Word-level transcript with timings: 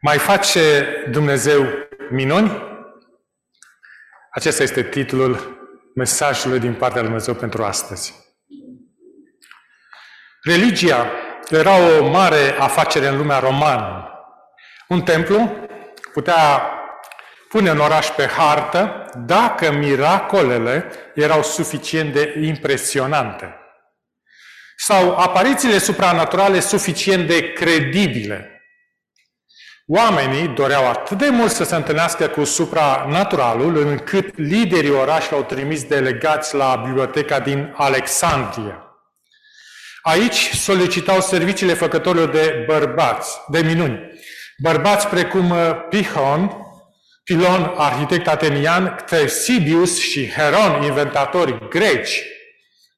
Mai 0.00 0.18
face 0.18 0.86
Dumnezeu 1.10 1.66
minuni? 2.10 2.62
Acesta 4.30 4.62
este 4.62 4.82
titlul 4.82 5.58
mesajului 5.94 6.58
din 6.58 6.74
partea 6.74 7.00
lui 7.00 7.08
Dumnezeu 7.08 7.34
pentru 7.34 7.62
astăzi. 7.64 8.14
Religia 10.42 11.06
era 11.48 11.76
o 11.76 12.08
mare 12.08 12.56
afacere 12.58 13.06
în 13.06 13.16
lumea 13.16 13.38
romană. 13.38 14.10
Un 14.88 15.02
templu 15.02 15.68
putea 16.12 16.70
pune 17.48 17.70
în 17.70 17.78
oraș 17.78 18.06
pe 18.08 18.26
hartă 18.26 19.10
dacă 19.16 19.72
miracolele 19.72 20.90
erau 21.14 21.42
suficient 21.42 22.12
de 22.12 22.34
impresionante 22.40 23.60
sau 24.76 25.16
aparițiile 25.16 25.78
supranaturale 25.78 26.60
suficient 26.60 27.26
de 27.26 27.52
credibile. 27.52 28.55
Oamenii 29.88 30.48
doreau 30.48 30.88
atât 30.88 31.18
de 31.18 31.28
mult 31.28 31.50
să 31.50 31.64
se 31.64 31.74
întâlnească 31.74 32.28
cu 32.28 32.44
supranaturalul, 32.44 33.76
încât 33.76 34.38
liderii 34.38 34.90
orașului 34.90 35.38
au 35.38 35.44
trimis 35.44 35.84
delegați 35.84 36.54
la 36.54 36.82
biblioteca 36.86 37.40
din 37.40 37.72
Alexandria. 37.76 38.82
Aici 40.02 40.50
solicitau 40.54 41.20
serviciile 41.20 41.74
făcătorilor 41.74 42.28
de 42.28 42.64
bărbați, 42.66 43.38
de 43.48 43.60
minuni. 43.60 44.10
Bărbați 44.58 45.06
precum 45.06 45.50
uh, 45.50 45.70
Pihon, 45.88 46.50
Pilon, 47.24 47.72
arhitect 47.76 48.28
atenian, 48.28 48.96
Ctesibius 49.04 49.98
și 49.98 50.30
Heron, 50.30 50.82
inventatori 50.82 51.68
greci, 51.68 52.22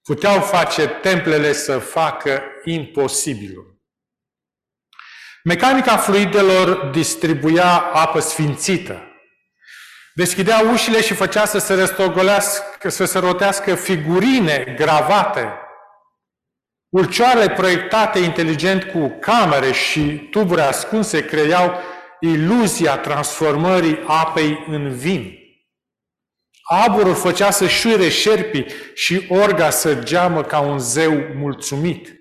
puteau 0.03 0.41
face 0.41 0.87
templele 0.87 1.53
să 1.53 1.79
facă 1.79 2.43
imposibilul. 2.65 3.78
Mecanica 5.49 5.97
fluidelor 5.97 6.77
distribuia 6.87 7.79
apă 7.93 8.21
sfințită. 8.21 9.03
Deschidea 10.15 10.59
ușile 10.73 11.01
și 11.01 11.15
făcea 11.15 11.45
să 11.45 11.59
se 11.59 11.75
răstogolească, 11.75 12.89
să 12.89 13.05
se 13.05 13.19
rotească 13.19 13.75
figurine 13.75 14.75
gravate. 14.77 15.53
Ulcioarele 16.89 17.51
proiectate 17.51 18.19
inteligent 18.19 18.85
cu 18.85 19.17
camere 19.21 19.73
și 19.73 20.29
tuburi 20.31 20.61
ascunse 20.61 21.25
creau 21.25 21.79
iluzia 22.21 22.97
transformării 22.97 23.99
apei 24.07 24.65
în 24.67 24.97
vin. 24.97 25.33
Aburul 26.63 27.15
făcea 27.15 27.51
să 27.51 27.67
șuire 27.67 28.09
șerpii 28.09 28.67
și 28.95 29.27
orga 29.29 29.71
să 29.71 29.95
geamă 29.95 30.43
ca 30.43 30.61
un 30.61 30.79
zeu 30.79 31.13
mulțumit. 31.35 32.18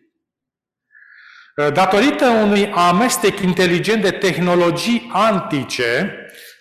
Datorită 1.58 2.26
unui 2.26 2.72
amestec 2.72 3.40
inteligent 3.40 4.02
de 4.02 4.12
tehnologii 4.12 5.10
antice, 5.12 6.16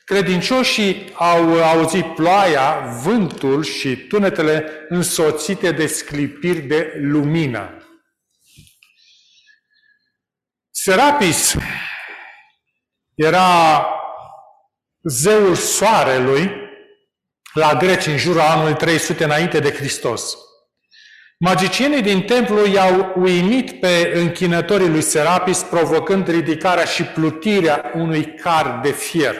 credincioșii 0.04 1.12
au 1.14 1.62
auzit 1.62 2.14
ploaia, 2.14 2.80
vântul 3.02 3.62
și 3.62 3.96
tunetele 3.96 4.86
însoțite 4.88 5.72
de 5.72 5.86
sclipiri 5.86 6.60
de 6.60 6.92
lumină. 6.96 7.86
Serapis 10.70 11.54
era 13.14 13.86
zeul 15.02 15.54
soarelui 15.54 16.50
la 17.52 17.74
greci 17.74 18.06
în 18.06 18.16
jurul 18.18 18.40
anului 18.40 18.74
300 18.74 19.24
înainte 19.24 19.60
de 19.60 19.72
Hristos. 19.72 20.36
Magicienii 21.38 22.02
din 22.02 22.22
templu 22.22 22.66
i-au 22.66 23.12
uimit 23.16 23.80
pe 23.80 24.12
închinătorii 24.14 24.88
lui 24.88 25.00
Serapis, 25.00 25.62
provocând 25.62 26.28
ridicarea 26.28 26.84
și 26.84 27.04
plutirea 27.04 27.92
unui 27.94 28.34
car 28.34 28.80
de 28.82 28.90
fier. 28.90 29.36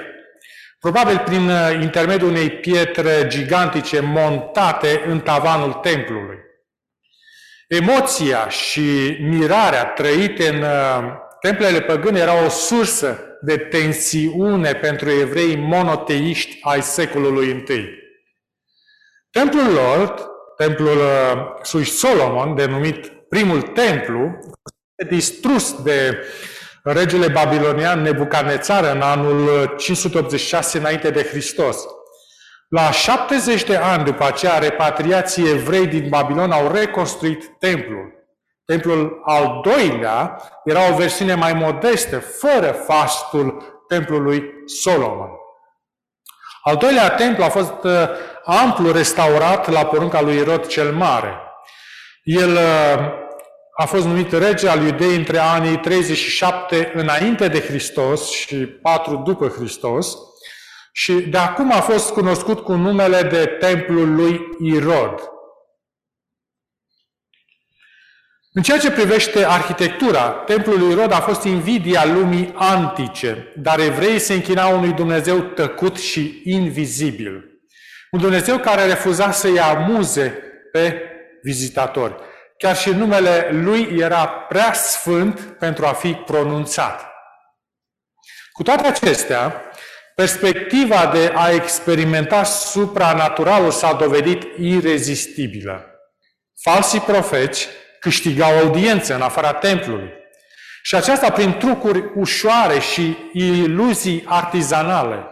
Probabil 0.78 1.19
prin 1.19 1.48
uh, 1.48 1.78
intermediul 1.83 2.30
unei 2.30 2.50
pietre 2.50 3.27
gigantice 3.27 4.00
montate 4.00 5.03
în 5.06 5.20
tavanul 5.20 5.72
templului. 5.72 6.37
Emoția 7.69 8.49
și 8.49 9.16
mirarea 9.20 9.84
trăite 9.84 10.49
în 10.49 10.62
uh, 10.62 11.12
templele 11.41 11.81
păgâne 11.81 12.19
era 12.19 12.44
o 12.44 12.49
sursă 12.49 13.38
de 13.41 13.56
tensiune 13.56 14.72
pentru 14.72 15.10
evrei 15.10 15.56
monoteiști 15.56 16.59
ai 16.62 16.82
secolului 16.82 17.49
I. 17.69 17.84
Templul 19.31 19.72
lor 19.72 20.34
templul 20.56 20.97
uh, 20.97 21.72
lui 21.72 21.84
Solomon, 21.84 22.55
denumit 22.55 23.12
primul 23.28 23.62
templu, 23.62 24.39
distrus 25.09 25.83
de 25.83 26.19
regele 26.83 27.28
babilonian 27.28 28.03
Nebucanețar 28.03 28.94
în 28.94 29.00
anul 29.00 29.75
586 29.77 30.78
înainte 30.78 31.11
de 31.11 31.22
Hristos. 31.22 31.77
La 32.69 32.91
70 32.91 33.65
de 33.65 33.77
ani 33.77 34.05
după 34.05 34.25
aceea, 34.25 34.59
repatriații 34.59 35.50
evrei 35.50 35.87
din 35.87 36.09
Babilon 36.09 36.50
au 36.50 36.73
reconstruit 36.73 37.56
templul. 37.59 38.15
Templul 38.65 39.21
al 39.25 39.61
doilea 39.62 40.41
era 40.65 40.93
o 40.93 40.97
versiune 40.97 41.34
mai 41.34 41.53
modestă, 41.53 42.19
fără 42.19 42.73
fastul 42.73 43.83
templului 43.88 44.44
Solomon. 44.65 45.28
Al 46.69 46.77
doilea 46.77 47.10
templu 47.10 47.44
a 47.44 47.49
fost 47.49 47.82
uh, 47.82 47.93
amplu 48.44 48.93
restaurat 48.93 49.71
la 49.71 49.87
porunca 49.87 50.21
lui 50.21 50.37
Irod 50.37 50.66
cel 50.66 50.93
Mare. 50.93 51.41
El 52.22 52.50
uh, 52.50 52.59
a 53.77 53.84
fost 53.84 54.04
numit 54.04 54.32
rege 54.32 54.69
al 54.69 54.82
iudei 54.82 55.16
între 55.16 55.38
anii 55.38 55.76
37 55.76 56.93
înainte 56.94 57.49
de 57.49 57.60
Hristos 57.60 58.31
și 58.31 58.56
4 58.56 59.16
după 59.16 59.49
Hristos 59.49 60.16
și 60.93 61.12
de 61.12 61.38
acum 61.38 61.72
a 61.72 61.81
fost 61.81 62.12
cunoscut 62.12 62.60
cu 62.60 62.72
numele 62.72 63.22
de 63.22 63.47
templul 63.47 64.15
lui 64.15 64.41
Irod. 64.59 65.31
În 68.56 68.62
ceea 68.62 68.78
ce 68.78 68.91
privește 68.91 69.44
arhitectura, 69.44 70.31
templul 70.31 70.78
lui 70.78 70.91
Irod 70.91 71.12
a 71.12 71.21
fost 71.21 71.43
invidia 71.43 72.05
lumii 72.05 72.53
antice, 72.55 73.53
dar 73.56 73.78
evreii 73.78 74.19
se 74.19 74.34
închinau 74.34 74.77
unui 74.77 74.93
Dumnezeu 74.93 75.41
tăcut 75.41 75.97
și 75.97 76.41
invizibil. 76.44 77.44
Un 78.11 78.21
Dumnezeu 78.21 78.59
care 78.59 78.87
refuza 78.87 79.31
să-i 79.31 79.61
amuze 79.61 80.39
pe 80.72 81.03
vizitatori. 81.43 82.15
Chiar 82.59 82.77
și 82.77 82.91
numele 82.91 83.49
lui 83.53 83.97
era 83.99 84.28
prea 84.28 84.73
sfânt 84.73 85.41
pentru 85.41 85.87
a 85.87 85.93
fi 85.93 86.12
pronunțat. 86.12 87.06
Cu 88.53 88.62
toate 88.62 88.87
acestea, 88.87 89.62
perspectiva 90.15 91.11
de 91.12 91.33
a 91.34 91.50
experimenta 91.50 92.43
supranaturalul 92.43 93.71
s-a 93.71 93.93
dovedit 93.93 94.43
irezistibilă. 94.59 95.84
Falsii 96.62 97.00
profeți 97.00 97.69
câștigau 98.06 98.59
audiență 98.59 99.15
în 99.15 99.21
afara 99.21 99.53
templului. 99.53 100.12
Și 100.83 100.94
aceasta 100.94 101.31
prin 101.31 101.59
trucuri 101.59 102.11
ușoare 102.15 102.78
și 102.78 103.17
iluzii 103.33 104.25
artizanale. 104.27 105.27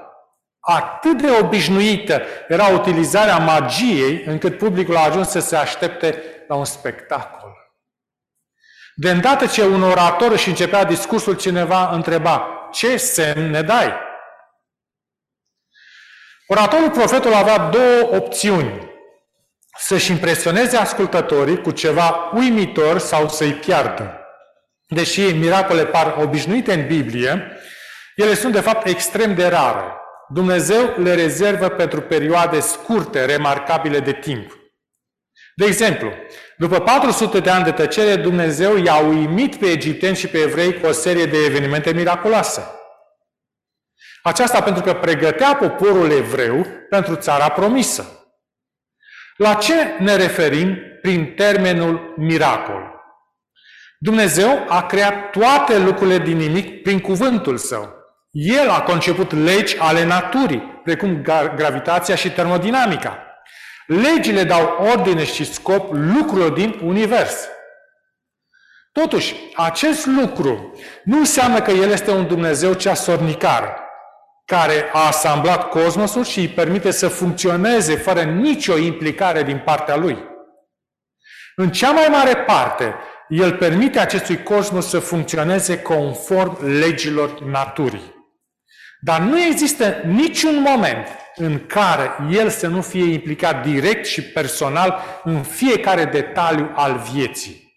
Atât 0.60 1.22
de 1.22 1.30
obișnuită 1.30 2.22
era 2.48 2.66
utilizarea 2.66 3.38
magiei, 3.38 4.22
încât 4.26 4.58
publicul 4.58 4.96
a 4.96 5.04
ajuns 5.04 5.28
să 5.28 5.38
se 5.38 5.56
aștepte 5.56 6.22
la 6.48 6.54
un 6.54 6.64
spectacol. 6.64 7.52
De 8.94 9.10
îndată 9.10 9.46
ce 9.46 9.64
un 9.64 9.82
orator 9.82 10.30
își 10.30 10.48
începea 10.48 10.84
discursul, 10.84 11.36
cineva 11.36 11.90
întreba, 11.90 12.68
ce 12.72 12.96
semn 12.96 13.50
ne 13.50 13.62
dai? 13.62 13.92
Oratorul 16.46 16.90
profetul 16.90 17.34
avea 17.34 17.58
două 17.58 18.14
opțiuni. 18.14 18.93
Să-și 19.76 20.10
impresioneze 20.10 20.76
ascultătorii 20.76 21.60
cu 21.60 21.70
ceva 21.70 22.30
uimitor 22.34 22.98
sau 22.98 23.28
să-i 23.28 23.52
piardă. 23.52 24.18
Deși 24.88 25.20
miracole 25.20 25.86
par 25.86 26.16
obișnuite 26.20 26.72
în 26.72 26.86
Biblie, 26.86 27.58
ele 28.16 28.34
sunt 28.34 28.52
de 28.52 28.60
fapt 28.60 28.86
extrem 28.86 29.34
de 29.34 29.46
rare. 29.46 29.84
Dumnezeu 30.28 30.94
le 30.96 31.14
rezervă 31.14 31.68
pentru 31.68 32.00
perioade 32.00 32.60
scurte, 32.60 33.24
remarcabile 33.24 34.00
de 34.00 34.12
timp. 34.12 34.58
De 35.54 35.64
exemplu, 35.64 36.12
după 36.56 36.80
400 36.80 37.40
de 37.40 37.50
ani 37.50 37.64
de 37.64 37.72
tăcere, 37.72 38.16
Dumnezeu 38.16 38.76
i-a 38.76 38.96
uimit 38.96 39.56
pe 39.56 39.66
egipteni 39.66 40.16
și 40.16 40.28
pe 40.28 40.38
evrei 40.38 40.80
cu 40.80 40.86
o 40.86 40.92
serie 40.92 41.26
de 41.26 41.44
evenimente 41.44 41.92
miraculoase. 41.92 42.66
Aceasta 44.22 44.62
pentru 44.62 44.82
că 44.82 44.94
pregătea 44.94 45.56
poporul 45.56 46.10
evreu 46.10 46.66
pentru 46.88 47.14
țara 47.14 47.48
promisă. 47.48 48.23
La 49.36 49.54
ce 49.54 49.74
ne 49.98 50.16
referim 50.16 50.78
prin 51.02 51.34
termenul 51.36 52.14
miracol? 52.16 52.94
Dumnezeu 53.98 54.64
a 54.68 54.86
creat 54.86 55.30
toate 55.30 55.78
lucrurile 55.78 56.18
din 56.18 56.36
nimic 56.36 56.82
prin 56.82 57.00
cuvântul 57.00 57.56
său. 57.56 57.94
El 58.30 58.68
a 58.68 58.82
conceput 58.82 59.32
legi 59.32 59.78
ale 59.78 60.04
naturii, 60.04 60.80
precum 60.84 61.22
gravitația 61.56 62.14
și 62.14 62.30
termodinamica. 62.30 63.18
Legile 63.86 64.44
dau 64.44 64.86
ordine 64.92 65.24
și 65.24 65.52
scop 65.52 65.92
lucrurilor 65.92 66.50
din 66.50 66.80
univers. 66.82 67.48
Totuși, 68.92 69.34
acest 69.54 70.06
lucru 70.06 70.78
nu 71.04 71.18
înseamnă 71.18 71.60
că 71.62 71.70
El 71.70 71.90
este 71.90 72.10
un 72.10 72.26
Dumnezeu 72.26 72.72
ceasornicar, 72.72 73.83
care 74.44 74.90
a 74.92 75.06
asamblat 75.06 75.68
cosmosul 75.68 76.24
și 76.24 76.38
îi 76.38 76.48
permite 76.48 76.90
să 76.90 77.08
funcționeze 77.08 77.96
fără 77.96 78.22
nicio 78.22 78.76
implicare 78.76 79.42
din 79.42 79.58
partea 79.58 79.96
Lui. 79.96 80.18
În 81.56 81.70
cea 81.70 81.90
mai 81.90 82.08
mare 82.10 82.36
parte, 82.36 82.94
El 83.28 83.56
permite 83.56 83.98
acestui 83.98 84.42
cosmos 84.42 84.88
să 84.88 84.98
funcționeze 84.98 85.82
conform 85.82 86.66
legilor 86.66 87.40
naturii. 87.40 88.14
Dar 89.00 89.20
nu 89.20 89.40
există 89.40 90.00
niciun 90.04 90.60
moment 90.60 91.06
în 91.34 91.66
care 91.66 92.16
el 92.30 92.50
să 92.50 92.66
nu 92.66 92.82
fie 92.82 93.12
implicat 93.12 93.62
direct 93.62 94.04
și 94.04 94.22
personal 94.22 95.20
în 95.24 95.42
fiecare 95.42 96.04
detaliu 96.04 96.70
al 96.74 96.98
vieții. 97.12 97.72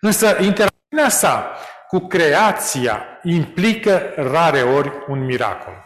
Însă 0.00 0.26
interacțiunea 0.26 1.08
sa 1.08 1.58
cu 1.88 1.98
creația 1.98 3.13
implică 3.24 4.12
rare 4.16 4.62
ori 4.62 4.92
un 5.08 5.24
miracol. 5.24 5.84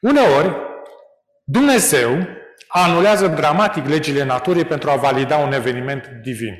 Uneori, 0.00 0.56
Dumnezeu 1.44 2.26
anulează 2.68 3.26
dramatic 3.26 3.86
legile 3.86 4.24
naturii 4.24 4.64
pentru 4.64 4.90
a 4.90 4.96
valida 4.96 5.36
un 5.36 5.52
eveniment 5.52 6.06
divin. 6.22 6.54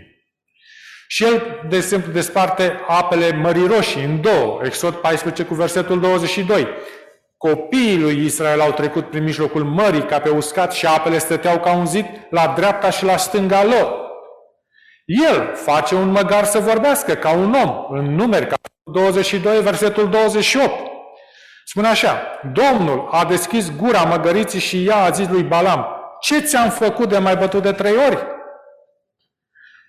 Și 1.06 1.24
el, 1.24 1.66
de 1.68 1.76
exemplu, 1.76 2.12
desparte 2.12 2.80
apele 2.88 3.32
Mării 3.32 3.66
Roșii 3.66 4.04
în 4.04 4.20
două, 4.20 4.60
Exod 4.64 4.94
14 4.94 5.44
cu 5.44 5.54
versetul 5.54 6.00
22. 6.00 6.68
Copiii 7.36 7.98
lui 7.98 8.24
Israel 8.24 8.60
au 8.60 8.72
trecut 8.72 9.10
prin 9.10 9.22
mijlocul 9.22 9.64
mării 9.64 10.04
ca 10.04 10.20
pe 10.20 10.28
uscat 10.28 10.72
și 10.72 10.86
apele 10.86 11.18
stăteau 11.18 11.60
ca 11.60 11.72
un 11.72 11.86
zid 11.86 12.06
la 12.30 12.52
dreapta 12.56 12.90
și 12.90 13.04
la 13.04 13.16
stânga 13.16 13.64
lor. 13.64 14.08
El 15.04 15.54
face 15.54 15.94
un 15.94 16.10
măgar 16.10 16.44
să 16.44 16.58
vorbească 16.58 17.14
ca 17.14 17.32
un 17.32 17.54
om, 17.54 17.98
în 17.98 18.14
numeri, 18.14 18.46
ca 18.46 18.56
22, 18.92 19.60
versetul 19.60 20.08
28. 20.08 20.90
Spune 21.64 21.88
așa, 21.88 22.40
Domnul 22.52 23.08
a 23.10 23.24
deschis 23.24 23.76
gura 23.76 24.02
măgăriții 24.02 24.60
și 24.60 24.86
ea 24.86 24.96
a 24.96 25.10
zis 25.10 25.28
lui 25.28 25.42
Balam, 25.42 25.86
ce 26.20 26.40
ți-am 26.40 26.70
făcut 26.70 27.08
de 27.08 27.18
mai 27.18 27.36
bătut 27.36 27.62
de 27.62 27.72
trei 27.72 27.96
ori? 27.96 28.26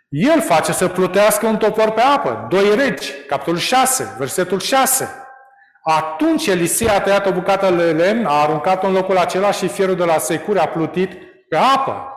El 0.09 0.41
face 0.41 0.71
să 0.71 0.87
plutească 0.87 1.47
un 1.47 1.57
topor 1.57 1.89
pe 1.89 2.01
apă. 2.01 2.45
Doi 2.49 2.75
regi, 2.75 3.11
capitolul 3.27 3.59
6, 3.59 4.15
versetul 4.17 4.59
6. 4.59 5.15
Atunci 5.83 6.47
Elisei 6.47 6.89
a 6.89 7.01
tăiat 7.01 7.25
o 7.25 7.31
bucată 7.31 7.71
de 7.71 7.91
lemn, 7.91 8.25
a 8.25 8.41
aruncat-o 8.41 8.87
în 8.87 8.93
locul 8.93 9.17
acela 9.17 9.51
și 9.51 9.67
fierul 9.67 9.95
de 9.95 10.03
la 10.03 10.17
secure 10.17 10.59
a 10.59 10.67
plutit 10.67 11.11
pe 11.49 11.57
apă. 11.57 12.11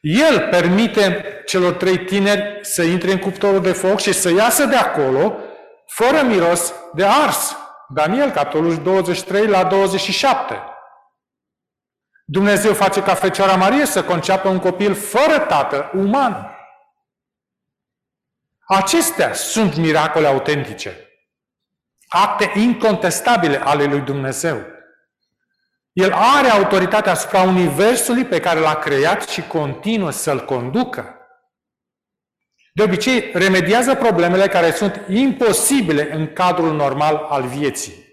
El 0.00 0.48
permite 0.48 1.22
celor 1.46 1.72
trei 1.72 2.04
tineri 2.04 2.58
să 2.62 2.82
intre 2.82 3.12
în 3.12 3.18
cuptorul 3.18 3.60
de 3.60 3.72
foc 3.72 4.00
și 4.00 4.12
să 4.12 4.30
iasă 4.30 4.64
de 4.64 4.76
acolo 4.76 5.38
fără 5.86 6.22
miros 6.22 6.74
de 6.94 7.04
ars. 7.04 7.56
Daniel, 7.88 8.30
capitolul 8.30 8.82
23 8.82 9.46
la 9.46 9.64
27. 9.64 10.62
Dumnezeu 12.24 12.74
face 12.74 13.02
ca 13.02 13.14
Fecioara 13.14 13.56
Marie 13.56 13.86
să 13.86 14.04
conceapă 14.04 14.48
un 14.48 14.58
copil 14.58 14.94
fără 14.94 15.38
tată 15.38 15.90
uman. 15.94 16.54
Acestea 18.66 19.32
sunt 19.32 19.76
miracole 19.76 20.26
autentice, 20.26 21.08
acte 22.08 22.52
incontestabile 22.54 23.56
ale 23.56 23.84
lui 23.84 24.00
Dumnezeu. 24.00 24.78
El 25.92 26.12
are 26.12 26.48
autoritatea 26.48 27.12
asupra 27.12 27.42
Universului 27.42 28.24
pe 28.24 28.40
care 28.40 28.60
l-a 28.60 28.74
creat 28.74 29.28
și 29.28 29.42
continuă 29.42 30.10
să-l 30.10 30.44
conducă. 30.44 31.14
De 32.72 32.82
obicei, 32.82 33.30
remediază 33.32 33.94
problemele 33.94 34.46
care 34.46 34.70
sunt 34.70 35.00
imposibile 35.08 36.14
în 36.14 36.32
cadrul 36.32 36.74
normal 36.74 37.26
al 37.28 37.42
vieții. 37.42 38.08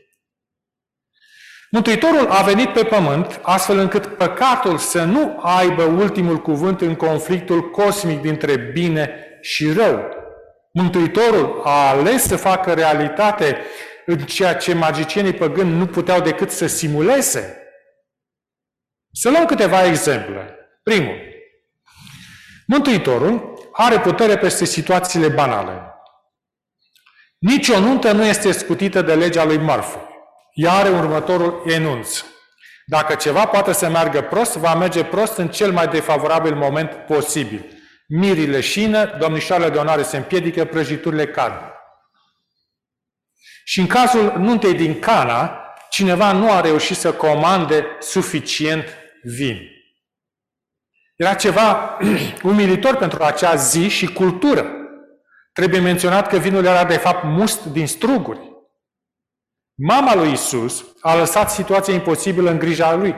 Mântuitorul 1.71 2.27
a 2.29 2.41
venit 2.41 2.69
pe 2.69 2.83
pământ 2.83 3.39
astfel 3.43 3.77
încât 3.77 4.05
păcatul 4.05 4.77
să 4.77 5.03
nu 5.03 5.39
aibă 5.41 5.83
ultimul 5.83 6.41
cuvânt 6.41 6.81
în 6.81 6.95
conflictul 6.95 7.69
cosmic 7.69 8.21
dintre 8.21 8.55
bine 8.55 9.09
și 9.41 9.71
rău. 9.71 10.09
Mântuitorul 10.73 11.61
a 11.63 11.89
ales 11.89 12.23
să 12.23 12.35
facă 12.35 12.73
realitate 12.73 13.57
în 14.05 14.17
ceea 14.17 14.55
ce 14.55 14.73
magicienii 14.73 15.33
păgâni 15.33 15.77
nu 15.77 15.85
puteau 15.85 16.21
decât 16.21 16.51
să 16.51 16.67
simuleze. 16.67 17.66
Să 19.19 19.29
luăm 19.29 19.45
câteva 19.45 19.85
exemple. 19.85 20.55
Primul. 20.83 21.17
Mântuitorul 22.67 23.59
are 23.71 23.99
putere 23.99 24.37
peste 24.37 24.65
situațiile 24.65 25.27
banale. 25.27 25.81
Nici 27.37 27.69
o 27.69 27.79
nuntă 27.79 28.11
nu 28.11 28.25
este 28.25 28.51
scutită 28.51 29.01
de 29.01 29.15
legea 29.15 29.43
lui 29.43 29.57
Murphy. 29.57 29.97
Ea 30.53 30.71
are 30.71 30.89
următorul 30.89 31.63
enunț. 31.65 32.23
Dacă 32.85 33.15
ceva 33.15 33.45
poate 33.45 33.73
să 33.73 33.89
meargă 33.89 34.21
prost, 34.21 34.55
va 34.55 34.75
merge 34.75 35.03
prost 35.03 35.37
în 35.37 35.47
cel 35.47 35.71
mai 35.71 35.87
defavorabil 35.87 36.55
moment 36.55 36.91
posibil. 36.91 37.65
Mirile 38.07 38.61
șină, 38.61 39.15
domnișoarele 39.19 39.69
de 39.69 39.77
onoare 39.77 40.03
se 40.03 40.17
împiedică, 40.17 40.65
prăjiturile 40.65 41.27
cad. 41.27 41.53
Și 43.63 43.79
în 43.79 43.87
cazul 43.87 44.33
nuntei 44.37 44.73
din 44.73 44.99
Cana, 44.99 45.61
cineva 45.89 46.31
nu 46.31 46.51
a 46.51 46.61
reușit 46.61 46.97
să 46.97 47.13
comande 47.13 47.85
suficient 47.99 48.85
vin. 49.23 49.69
Era 51.15 51.33
ceva 51.33 51.97
umilitor 52.43 52.95
pentru 52.95 53.23
acea 53.23 53.55
zi 53.55 53.87
și 53.87 54.13
cultură. 54.13 54.71
Trebuie 55.53 55.79
menționat 55.79 56.27
că 56.27 56.37
vinul 56.37 56.65
era 56.65 56.85
de 56.85 56.97
fapt 56.97 57.23
must 57.23 57.65
din 57.65 57.87
struguri. 57.87 58.55
Mama 59.73 60.15
lui 60.15 60.31
Isus 60.31 60.85
a 61.01 61.15
lăsat 61.15 61.51
situația 61.51 61.93
imposibilă 61.93 62.49
în 62.49 62.59
grija 62.59 62.93
lui 62.93 63.15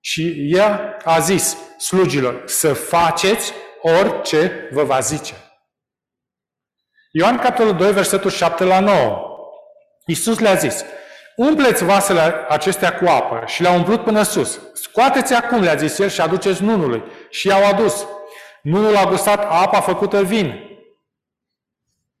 și 0.00 0.34
ea 0.54 0.96
a 1.04 1.18
zis 1.18 1.56
slugilor 1.78 2.42
să 2.46 2.72
faceți 2.72 3.52
orice 3.82 4.68
vă 4.72 4.84
va 4.84 5.00
zice. 5.00 5.34
Ioan 7.10 7.38
capitolul 7.38 7.76
2, 7.76 7.92
versetul 7.92 8.30
7 8.30 8.64
la 8.64 8.80
9. 8.80 9.22
Iisus 10.06 10.38
le-a 10.38 10.54
zis, 10.54 10.84
umpleți 11.38 11.84
vasele 11.84 12.20
acestea 12.48 12.98
cu 12.98 13.04
apă 13.04 13.42
și 13.46 13.62
le-a 13.62 13.72
umplut 13.72 14.04
până 14.04 14.22
sus. 14.22 14.60
Scoateți 14.74 15.34
acum, 15.34 15.60
le-a 15.60 15.74
zis 15.74 15.98
el, 15.98 16.08
și 16.08 16.20
aduceți 16.20 16.62
nunului. 16.62 17.02
Și 17.30 17.46
i-au 17.46 17.66
adus. 17.66 18.06
Nunul 18.62 18.96
a 18.96 19.04
gustat 19.04 19.44
apa 19.44 19.80
făcută 19.80 20.22
vin. 20.22 20.54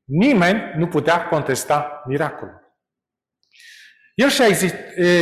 Nimeni 0.04 0.72
nu 0.76 0.86
putea 0.86 1.26
contesta 1.26 2.02
miracolul. 2.06 2.76
El 4.14 4.28
și-a 4.28 4.46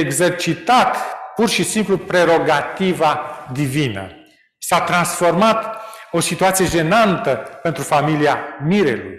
exercitat 0.00 0.96
pur 1.34 1.48
și 1.48 1.64
simplu 1.64 1.98
prerogativa 1.98 3.44
divină. 3.52 4.10
S-a 4.58 4.80
transformat 4.80 5.80
o 6.10 6.20
situație 6.20 6.64
jenantă 6.64 7.58
pentru 7.62 7.82
familia 7.82 8.38
Mirelui. 8.62 9.18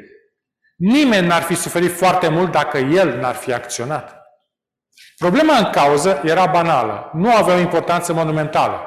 Nimeni 0.76 1.28
n-ar 1.28 1.42
fi 1.42 1.56
suferit 1.56 1.92
foarte 1.92 2.28
mult 2.28 2.52
dacă 2.52 2.78
el 2.78 3.20
n-ar 3.20 3.36
fi 3.36 3.54
acționat. 3.54 4.17
Problema 5.18 5.58
în 5.58 5.70
cauză 5.70 6.22
era 6.24 6.46
banală, 6.46 7.12
nu 7.14 7.36
avea 7.36 7.56
o 7.56 7.60
importanță 7.60 8.14
monumentală. 8.14 8.82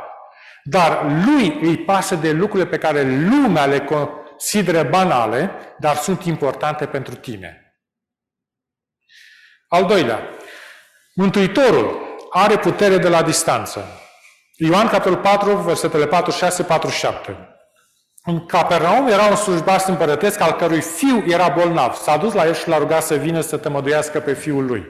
Dar 0.64 1.04
lui 1.24 1.58
îi 1.62 1.76
pasă 1.76 2.14
de 2.14 2.32
lucrurile 2.32 2.68
pe 2.68 2.78
care 2.78 3.02
lumea 3.02 3.64
le 3.64 3.80
consideră 3.80 4.82
banale, 4.82 5.50
dar 5.78 5.96
sunt 5.96 6.24
importante 6.24 6.86
pentru 6.86 7.14
tine. 7.14 7.74
Al 9.68 9.84
doilea, 9.84 10.20
Mântuitorul 11.14 12.00
are 12.30 12.58
putere 12.58 12.98
de 12.98 13.08
la 13.08 13.22
distanță. 13.22 13.84
Ioan, 14.56 14.88
capitolul 14.88 15.18
4, 15.18 15.56
versetele 15.56 16.06
4, 16.06 16.30
6, 16.30 16.62
4, 16.62 16.90
7. 16.90 17.36
În 18.24 18.46
Capernaum 18.46 19.08
era 19.08 19.24
un 19.24 19.36
slujbaș 19.36 19.84
împărătesc 19.86 20.40
al 20.40 20.52
cărui 20.52 20.80
fiu 20.80 21.24
era 21.26 21.48
bolnav. 21.48 21.94
S-a 21.94 22.16
dus 22.16 22.32
la 22.32 22.46
el 22.46 22.54
și 22.54 22.68
l-a 22.68 22.78
rugat 22.78 23.02
să 23.02 23.14
vină 23.14 23.40
să 23.40 23.56
tămăduiască 23.56 24.20
pe 24.20 24.34
fiul 24.34 24.66
lui. 24.66 24.86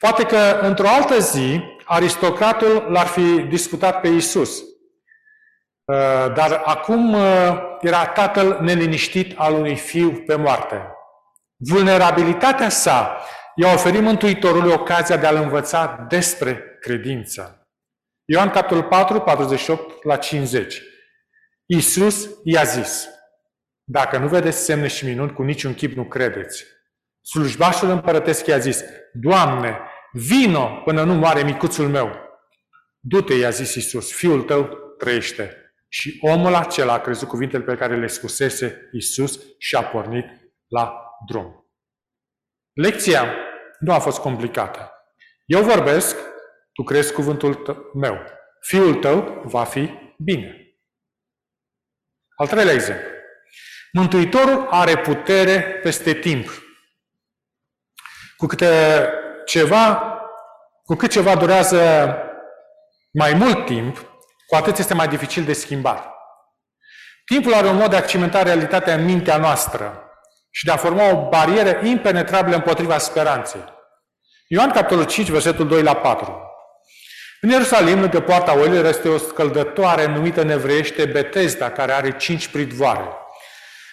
Poate 0.00 0.24
că 0.24 0.58
într-o 0.60 0.88
altă 0.88 1.18
zi, 1.18 1.60
aristocratul 1.84 2.86
l-ar 2.88 3.06
fi 3.06 3.38
disputat 3.38 4.00
pe 4.00 4.08
Isus. 4.08 4.58
Uh, 4.58 6.32
dar 6.34 6.62
acum 6.64 7.12
uh, 7.12 7.22
era 7.80 8.06
tatăl 8.06 8.58
neliniștit 8.60 9.38
al 9.38 9.54
unui 9.54 9.76
fiu 9.76 10.12
pe 10.12 10.34
moarte. 10.34 10.92
Vulnerabilitatea 11.56 12.68
sa 12.68 13.20
i-a 13.54 13.72
oferit 13.72 14.00
Mântuitorului 14.00 14.72
ocazia 14.72 15.16
de 15.16 15.26
a-l 15.26 15.36
învăța 15.36 16.06
despre 16.08 16.78
credință. 16.80 17.68
Ioan 18.24 18.50
capitolul 18.50 18.84
4, 18.84 19.20
48 19.20 20.04
la 20.04 20.16
50. 20.16 20.82
Iisus 21.66 22.28
i-a 22.44 22.62
zis, 22.62 23.08
dacă 23.84 24.18
nu 24.18 24.28
vedeți 24.28 24.64
semne 24.64 24.86
și 24.86 25.04
minuni, 25.04 25.32
cu 25.32 25.42
niciun 25.42 25.74
chip 25.74 25.96
nu 25.96 26.04
credeți. 26.04 26.64
Slujbașul 27.20 27.90
împărătesc 27.90 28.46
i-a 28.46 28.58
zis, 28.58 28.82
Doamne, 29.12 29.78
vino 30.12 30.82
până 30.84 31.04
nu 31.04 31.14
moare 31.14 31.42
micuțul 31.42 31.88
meu. 31.88 32.28
Du-te, 32.98 33.34
i-a 33.34 33.50
zis 33.50 33.74
Iisus, 33.74 34.12
fiul 34.12 34.42
tău 34.42 34.64
trăiește. 34.98 35.74
Și 35.88 36.18
omul 36.20 36.54
acela 36.54 36.92
a 36.92 37.00
crezut 37.00 37.28
cuvintele 37.28 37.64
pe 37.64 37.76
care 37.76 37.96
le 37.96 38.06
spusese 38.06 38.88
Isus 38.92 39.40
și 39.58 39.76
a 39.76 39.84
pornit 39.84 40.26
la 40.66 41.02
drum. 41.26 41.70
Lecția 42.72 43.34
nu 43.78 43.92
a 43.92 43.98
fost 43.98 44.18
complicată. 44.18 44.92
Eu 45.44 45.62
vorbesc, 45.62 46.16
tu 46.72 46.82
crezi 46.82 47.12
cuvântul 47.12 47.54
tău, 47.54 47.90
meu. 47.94 48.18
Fiul 48.60 48.94
tău 48.94 49.42
va 49.44 49.64
fi 49.64 49.90
bine. 50.18 50.74
Al 52.36 52.46
treilea 52.46 52.74
exemplu. 52.74 53.08
Mântuitorul 53.92 54.66
are 54.70 54.98
putere 54.98 55.62
peste 55.82 56.14
timp. 56.14 56.48
Cu 58.36 58.46
câte 58.46 58.66
ceva, 59.50 60.14
cu 60.84 60.94
cât 60.94 61.10
ceva 61.10 61.34
durează 61.34 62.14
mai 63.12 63.32
mult 63.32 63.66
timp, 63.66 63.98
cu 64.46 64.56
atât 64.56 64.78
este 64.78 64.94
mai 64.94 65.08
dificil 65.08 65.44
de 65.44 65.52
schimbat. 65.52 66.08
Timpul 67.24 67.54
are 67.54 67.66
un 67.66 67.76
mod 67.76 67.90
de 67.90 67.96
a 67.96 68.00
cimenta 68.00 68.42
realitatea 68.42 68.94
în 68.94 69.04
mintea 69.04 69.36
noastră 69.36 70.04
și 70.50 70.64
de 70.64 70.70
a 70.70 70.76
forma 70.76 71.10
o 71.10 71.28
barieră 71.28 71.86
impenetrabilă 71.86 72.56
împotriva 72.56 72.98
speranței. 72.98 73.64
Ioan 74.48 74.70
capitolul 74.70 75.04
5, 75.04 75.28
versetul 75.28 75.68
2 75.68 75.82
la 75.82 75.94
4. 75.94 76.42
În 77.40 77.50
Ierusalim, 77.50 78.00
lângă 78.00 78.20
poarta 78.20 78.58
oilor, 78.58 78.84
este 78.84 79.08
o 79.08 79.18
scăldătoare 79.18 80.06
numită 80.06 80.42
nevreiește 80.42 81.04
Betesda, 81.04 81.70
care 81.70 81.92
are 81.92 82.16
cinci 82.16 82.48
pridvoare. 82.48 83.08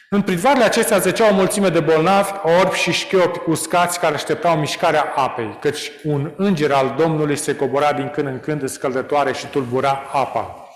În 0.10 0.22
pridvoarele 0.22 0.64
acestea 0.64 0.98
zăcea 0.98 1.30
o 1.30 1.34
mulțime 1.34 1.70
de 1.70 1.80
bolnavi, 1.80 2.32
orbi 2.60 2.76
și 2.76 2.92
șchiopi 2.92 3.40
uscați 3.46 4.00
care 4.00 4.14
așteptau 4.14 4.58
mișcarea 4.58 5.14
apei, 5.16 5.58
căci 5.62 5.92
un 6.04 6.34
înger 6.38 6.72
al 6.72 6.96
Domnului 6.98 7.36
se 7.36 7.56
cobora 7.56 7.94
din 7.94 8.10
când 8.10 8.28
în 8.28 8.40
când 8.40 8.62
în 8.62 8.68
scăldătoare 8.68 9.34
și 9.34 9.46
tulbura 9.46 10.10
apa. 10.14 10.68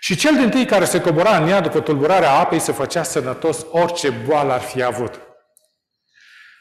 Și 0.00 0.16
cel 0.16 0.34
din 0.34 0.50
tâi 0.50 0.64
care 0.64 0.84
se 0.84 1.00
cobora 1.00 1.36
în 1.36 1.48
ea 1.48 1.60
după 1.60 1.80
tulburarea 1.80 2.32
apei 2.32 2.58
se 2.58 2.72
făcea 2.72 3.02
sănătos 3.02 3.66
orice 3.70 4.10
boală 4.10 4.52
ar 4.52 4.60
fi 4.60 4.82
avut. 4.82 5.20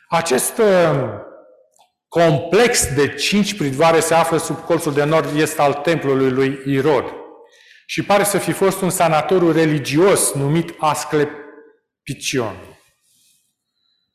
Acest 0.10 0.58
uh, 0.58 1.10
complex 2.08 2.94
de 2.94 3.14
cinci 3.14 3.58
pridvoare 3.58 4.00
se 4.00 4.14
află 4.14 4.38
sub 4.38 4.60
colțul 4.66 4.94
de 4.94 5.04
nord-est 5.04 5.60
al 5.60 5.74
templului 5.74 6.30
lui 6.30 6.60
Irod 6.66 7.14
și 7.86 8.04
pare 8.04 8.24
să 8.24 8.38
fi 8.38 8.52
fost 8.52 8.82
un 8.82 8.90
sanatoriu 8.90 9.52
religios 9.52 10.34
numit 10.34 10.76
Asclepicion. 12.06 12.56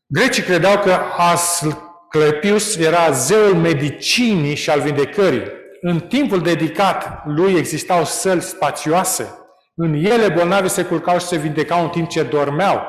Grecii 0.06 0.42
credeau 0.42 0.78
că 0.78 0.98
Asclepius 1.16 2.76
era 2.76 3.10
zeul 3.10 3.54
medicinii 3.54 4.54
și 4.54 4.70
al 4.70 4.80
vindecării. 4.80 5.42
În 5.80 6.00
timpul 6.00 6.42
dedicat 6.42 7.22
lui 7.26 7.54
existau 7.54 8.04
săli 8.04 8.42
spațioase. 8.42 9.34
În 9.74 9.94
ele 9.94 10.28
bolnavi 10.28 10.68
se 10.68 10.84
culcau 10.84 11.18
și 11.18 11.26
se 11.26 11.36
vindecau 11.36 11.82
în 11.82 11.88
timp 11.88 12.08
ce 12.08 12.22
dormeau. 12.22 12.82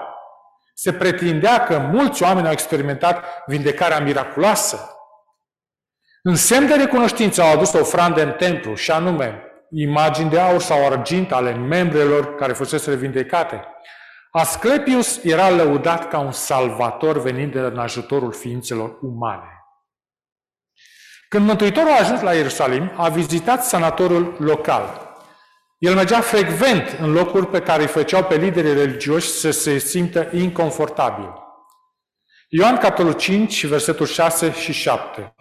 Se 0.74 0.94
pretindea 0.94 1.64
că 1.64 1.78
mulți 1.78 2.24
oameni 2.24 2.48
au 2.48 2.52
experimentat 2.52 3.44
vindecarea 3.46 4.00
miraculoasă. 4.00 4.96
În 6.24 6.36
semn 6.36 6.68
de 6.68 6.76
recunoștință 6.76 7.42
au 7.42 7.54
adus 7.54 7.74
ofrande 7.74 8.22
în 8.22 8.32
templu, 8.32 8.76
și 8.76 8.92
anume 8.92 9.44
imagini 9.72 10.30
de 10.30 10.40
aur 10.40 10.62
sau 10.62 10.86
argint 10.86 11.32
ale 11.32 11.54
membrelor 11.54 12.36
care 12.36 12.54
fusese 12.54 12.96
vindecate. 12.96 13.66
Asclepius 14.34 15.24
era 15.24 15.50
lăudat 15.50 16.08
ca 16.08 16.20
un 16.20 16.32
salvator 16.32 17.22
venind 17.22 17.56
în 17.56 17.78
ajutorul 17.78 18.34
ființelor 18.34 18.98
umane. 19.02 19.50
Când 21.30 21.46
Mântuitorul 21.46 21.90
a 21.90 22.00
ajuns 22.00 22.22
la 22.22 22.34
Ierusalim, 22.34 22.92
a 22.96 23.10
vizitat 23.10 23.64
sanatorul 23.64 24.36
local. 24.40 25.10
El 25.78 25.96
mergea 25.96 26.22
frecvent 26.22 26.98
în 27.00 27.12
locuri 27.12 27.48
pe 27.48 27.62
care 27.62 27.82
îi 27.82 27.88
făceau 27.88 28.24
pe 28.24 28.36
liderii 28.36 28.74
religioși 28.74 29.28
să 29.28 29.52
se 29.52 29.78
simtă 29.78 30.30
inconfortabil. 30.34 31.34
Ioan 32.50 32.78
capitolul 32.78 33.14
5, 33.14 33.66
versetul 33.66 34.06
6 34.06 34.52
și 34.52 34.72
7. 34.72 35.36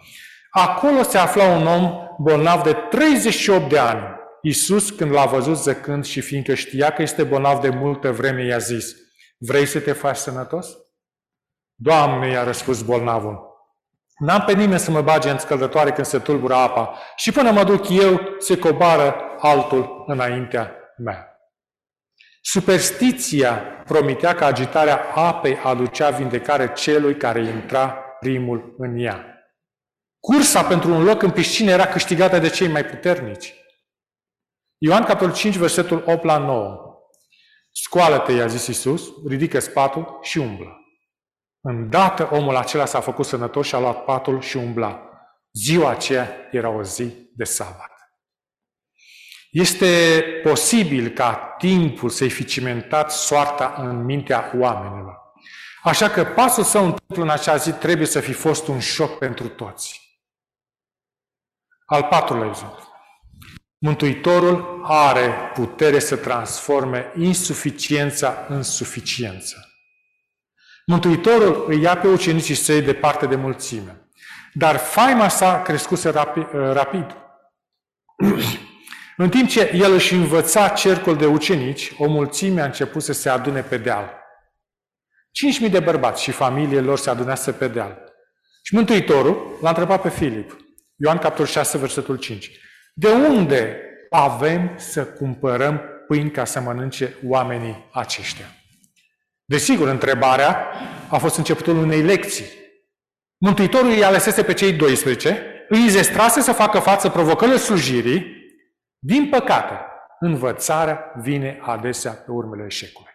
Acolo 0.49 1.03
se 1.03 1.17
afla 1.17 1.43
un 1.43 1.67
om 1.67 2.07
bolnav 2.17 2.63
de 2.63 2.73
38 2.73 3.69
de 3.69 3.79
ani. 3.79 4.10
Iisus, 4.41 4.89
când 4.89 5.11
l-a 5.11 5.25
văzut 5.25 5.57
zăcând 5.57 6.05
și 6.05 6.21
fiindcă 6.21 6.53
știa 6.53 6.91
că 6.91 7.01
este 7.01 7.23
bolnav 7.23 7.61
de 7.61 7.69
multă 7.69 8.11
vreme, 8.11 8.45
i-a 8.45 8.57
zis, 8.57 8.95
Vrei 9.37 9.65
să 9.65 9.79
te 9.79 9.91
faci 9.91 10.15
sănătos? 10.15 10.67
Doamne, 11.75 12.29
i-a 12.29 12.43
răspuns 12.43 12.81
bolnavul, 12.81 13.51
N-am 14.21 14.43
pe 14.45 14.53
nimeni 14.53 14.79
să 14.79 14.91
mă 14.91 15.01
bage 15.01 15.29
în 15.29 15.37
scăldătoare 15.37 15.91
când 15.91 16.05
se 16.05 16.19
tulbură 16.19 16.53
apa 16.53 16.97
și 17.15 17.31
până 17.31 17.51
mă 17.51 17.63
duc 17.63 17.89
eu, 17.89 18.21
se 18.39 18.57
cobară 18.57 19.15
altul 19.39 20.03
înaintea 20.07 20.75
mea. 20.97 21.25
Superstiția 22.41 23.61
promitea 23.85 24.35
că 24.35 24.45
agitarea 24.45 24.99
apei 25.15 25.57
aducea 25.63 26.09
vindecare 26.09 26.71
celui 26.73 27.15
care 27.15 27.43
intra 27.43 27.87
primul 28.19 28.75
în 28.77 28.97
ea. 28.97 29.25
Cursa 30.19 30.63
pentru 30.63 30.93
un 30.93 31.03
loc 31.03 31.21
în 31.21 31.31
piscină 31.31 31.71
era 31.71 31.87
câștigată 31.87 32.39
de 32.39 32.49
cei 32.49 32.67
mai 32.67 32.85
puternici. 32.85 33.53
Ioan 34.83 35.03
capitolul 35.03 35.33
5, 35.33 35.55
versetul 35.55 36.03
8 36.05 36.23
la 36.23 36.37
9. 36.37 36.95
Scoală-te, 37.71 38.31
i-a 38.31 38.47
zis 38.47 38.67
Iisus, 38.67 39.03
ridică 39.27 39.59
spatul 39.59 40.19
și 40.21 40.37
umblă. 40.37 40.77
Îndată 41.61 42.29
omul 42.31 42.55
acela 42.55 42.85
s-a 42.85 42.99
făcut 42.99 43.25
sănătos 43.25 43.67
și 43.67 43.75
a 43.75 43.79
luat 43.79 44.03
patul 44.05 44.41
și 44.41 44.57
umbla. 44.57 45.09
Ziua 45.51 45.89
aceea 45.89 46.47
era 46.51 46.69
o 46.69 46.83
zi 46.83 47.29
de 47.35 47.43
sabat. 47.43 47.91
Este 49.51 50.23
posibil 50.43 51.09
ca 51.09 51.55
timpul 51.57 52.09
să-i 52.09 52.29
fi 52.29 52.45
cimentat 52.45 53.11
soarta 53.11 53.75
în 53.77 54.03
mintea 54.03 54.51
oamenilor. 54.55 55.17
Așa 55.83 56.09
că 56.09 56.23
pasul 56.23 56.63
său 56.63 56.85
întâmplă 56.85 57.23
în 57.23 57.29
acea 57.29 57.55
zi 57.55 57.71
trebuie 57.71 58.07
să 58.07 58.19
fi 58.19 58.33
fost 58.33 58.67
un 58.67 58.79
șoc 58.79 59.17
pentru 59.17 59.47
toți. 59.47 60.01
Al 61.85 62.03
patrulea 62.03 62.47
exemplu. 62.47 62.89
Mântuitorul 63.83 64.81
are 64.83 65.33
putere 65.53 65.99
să 65.99 66.15
transforme 66.15 67.11
insuficiența 67.17 68.45
în 68.49 68.63
suficiență. 68.63 69.55
Mântuitorul 70.85 71.65
îi 71.67 71.81
ia 71.81 71.97
pe 71.97 72.07
ucenicii 72.07 72.55
săi 72.55 72.81
departe 72.81 73.25
de 73.25 73.35
mulțime. 73.35 74.09
Dar 74.53 74.77
faima 74.77 75.27
sa 75.27 75.61
crescuse 75.61 76.09
rapid. 76.09 76.47
rapid. 76.51 77.15
în 79.17 79.29
timp 79.29 79.49
ce 79.49 79.71
el 79.73 79.93
își 79.93 80.13
învăța 80.13 80.67
cercul 80.67 81.17
de 81.17 81.25
ucenici, 81.25 81.91
o 81.97 82.07
mulțime 82.07 82.61
a 82.61 82.65
început 82.65 83.03
să 83.03 83.13
se 83.13 83.29
adune 83.29 83.61
pe 83.61 83.77
deal. 83.77 84.23
5.000 85.65 85.71
de 85.71 85.79
bărbați 85.79 86.23
și 86.23 86.31
familiile 86.31 86.81
lor 86.81 86.97
se 86.97 87.09
adunează 87.09 87.51
pe 87.51 87.67
deal. 87.67 87.97
Și 88.61 88.75
Mântuitorul 88.75 89.57
l-a 89.61 89.69
întrebat 89.69 90.01
pe 90.01 90.09
Filip, 90.09 90.57
Ioan 90.95 91.17
capitolul 91.17 91.51
6, 91.51 91.77
versetul 91.77 92.17
5. 92.17 92.51
De 92.93 93.11
unde 93.11 93.81
avem 94.09 94.77
să 94.77 95.05
cumpărăm 95.05 95.81
pâini 96.07 96.31
ca 96.31 96.45
să 96.45 96.59
mănânce 96.59 97.17
oamenii 97.25 97.89
aceștia? 97.91 98.45
Desigur, 99.45 99.87
întrebarea 99.87 100.73
a 101.09 101.17
fost 101.17 101.37
începutul 101.37 101.77
unei 101.77 102.01
lecții. 102.01 102.45
Mântuitorul 103.37 103.89
îi 103.89 104.03
alesese 104.03 104.43
pe 104.43 104.53
cei 104.53 104.73
12, 104.73 105.65
îi 105.69 105.89
zestrase 105.89 106.41
să 106.41 106.51
facă 106.51 106.79
față 106.79 107.09
provocările 107.09 107.57
slujirii. 107.57 108.39
Din 108.99 109.29
păcate, 109.29 109.73
învățarea 110.19 111.13
vine 111.15 111.59
adesea 111.61 112.11
pe 112.11 112.31
urmele 112.31 112.65
eșecului. 112.65 113.11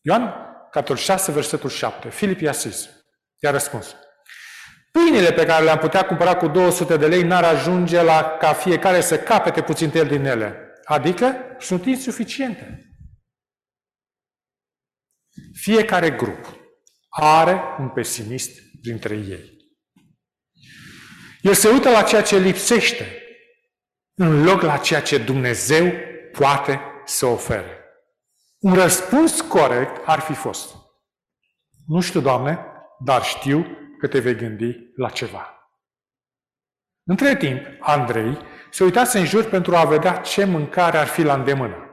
Ioan, 0.00 0.34
capitolul 0.70 1.02
6, 1.02 1.32
versetul 1.32 1.70
7. 1.70 2.08
Filip 2.08 2.40
i-a 2.40 2.52
zis, 2.52 2.88
i-a 3.42 3.50
răspuns, 3.50 3.96
Pâinile 4.92 5.32
pe 5.32 5.44
care 5.44 5.64
le-am 5.64 5.78
putea 5.78 6.06
cumpăra 6.06 6.36
cu 6.36 6.46
200 6.46 6.96
de 6.96 7.06
lei 7.06 7.22
n-ar 7.22 7.44
ajunge 7.44 8.02
la 8.02 8.36
ca 8.40 8.52
fiecare 8.52 9.00
să 9.00 9.18
capete 9.18 9.62
puțin 9.62 9.90
el 9.94 10.06
din 10.06 10.24
ele. 10.24 10.72
Adică 10.84 11.36
sunt 11.58 11.84
insuficiente. 11.84 12.82
Fiecare 15.52 16.10
grup 16.10 16.56
are 17.08 17.60
un 17.78 17.88
pesimist 17.88 18.60
dintre 18.80 19.14
ei. 19.14 19.56
El 21.40 21.54
se 21.54 21.68
uită 21.68 21.90
la 21.90 22.02
ceea 22.02 22.22
ce 22.22 22.38
lipsește, 22.38 23.22
în 24.14 24.44
loc 24.44 24.60
la 24.60 24.76
ceea 24.76 25.02
ce 25.02 25.18
Dumnezeu 25.18 25.92
poate 26.32 26.80
să 27.04 27.26
ofere. 27.26 27.84
Un 28.58 28.74
răspuns 28.74 29.40
corect 29.40 30.02
ar 30.06 30.20
fi 30.20 30.32
fost. 30.34 30.74
Nu 31.86 32.00
știu, 32.00 32.20
Doamne, 32.20 32.58
dar 33.04 33.24
știu 33.24 33.66
că 33.98 34.06
te 34.06 34.18
vei 34.20 34.36
gândi 34.36 34.92
la 34.96 35.10
ceva. 35.10 35.52
Între 37.04 37.36
timp, 37.36 37.66
Andrei 37.80 38.38
se 38.70 38.84
uitase 38.84 39.18
în 39.18 39.24
jur 39.24 39.48
pentru 39.48 39.76
a 39.76 39.84
vedea 39.84 40.16
ce 40.16 40.44
mâncare 40.44 40.98
ar 40.98 41.06
fi 41.06 41.22
la 41.22 41.34
îndemână. 41.34 41.88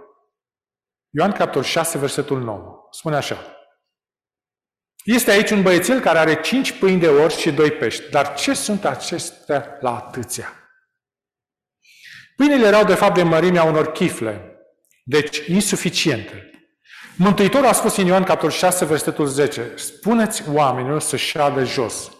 Ioan 1.09 1.31
capitol 1.31 1.63
6, 1.63 1.97
versetul 1.97 2.41
9. 2.41 2.87
Spune 2.91 3.15
așa. 3.15 3.37
Este 5.03 5.31
aici 5.31 5.51
un 5.51 5.61
băiețel 5.61 5.99
care 5.99 6.17
are 6.17 6.41
cinci 6.41 6.79
pâini 6.79 6.99
de 6.99 7.07
orz 7.07 7.35
și 7.35 7.51
doi 7.51 7.71
pești. 7.71 8.09
Dar 8.09 8.35
ce 8.35 8.53
sunt 8.53 8.85
acestea 8.85 9.77
la 9.79 9.95
atâția? 9.95 10.53
Pâinile 12.35 12.67
erau 12.67 12.85
de 12.85 12.95
fapt 12.95 13.15
de 13.15 13.23
mărimea 13.23 13.63
unor 13.63 13.91
chifle. 13.91 14.59
Deci, 15.03 15.37
insuficiente. 15.47 16.49
Mântuitorul 17.17 17.67
a 17.67 17.71
spus 17.71 17.97
în 17.97 18.05
Ioan 18.05 18.23
capitolul 18.23 18.51
6, 18.51 18.85
versetul 18.85 19.25
10, 19.25 19.71
spuneți 19.75 20.43
oamenilor 20.49 21.01
să 21.01 21.15
șadă 21.15 21.63
jos. 21.63 22.11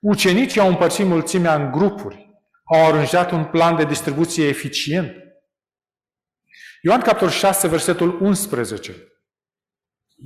Ucenicii 0.00 0.60
au 0.60 0.68
împărțit 0.68 1.06
mulțimea 1.06 1.54
în 1.54 1.70
grupuri, 1.70 2.30
au 2.64 2.86
aranjat 2.86 3.30
un 3.30 3.44
plan 3.44 3.76
de 3.76 3.84
distribuție 3.84 4.46
eficient. 4.46 5.12
Ioan 6.82 7.00
capitolul 7.00 7.32
6, 7.32 7.68
versetul 7.68 8.18
11. 8.22 8.94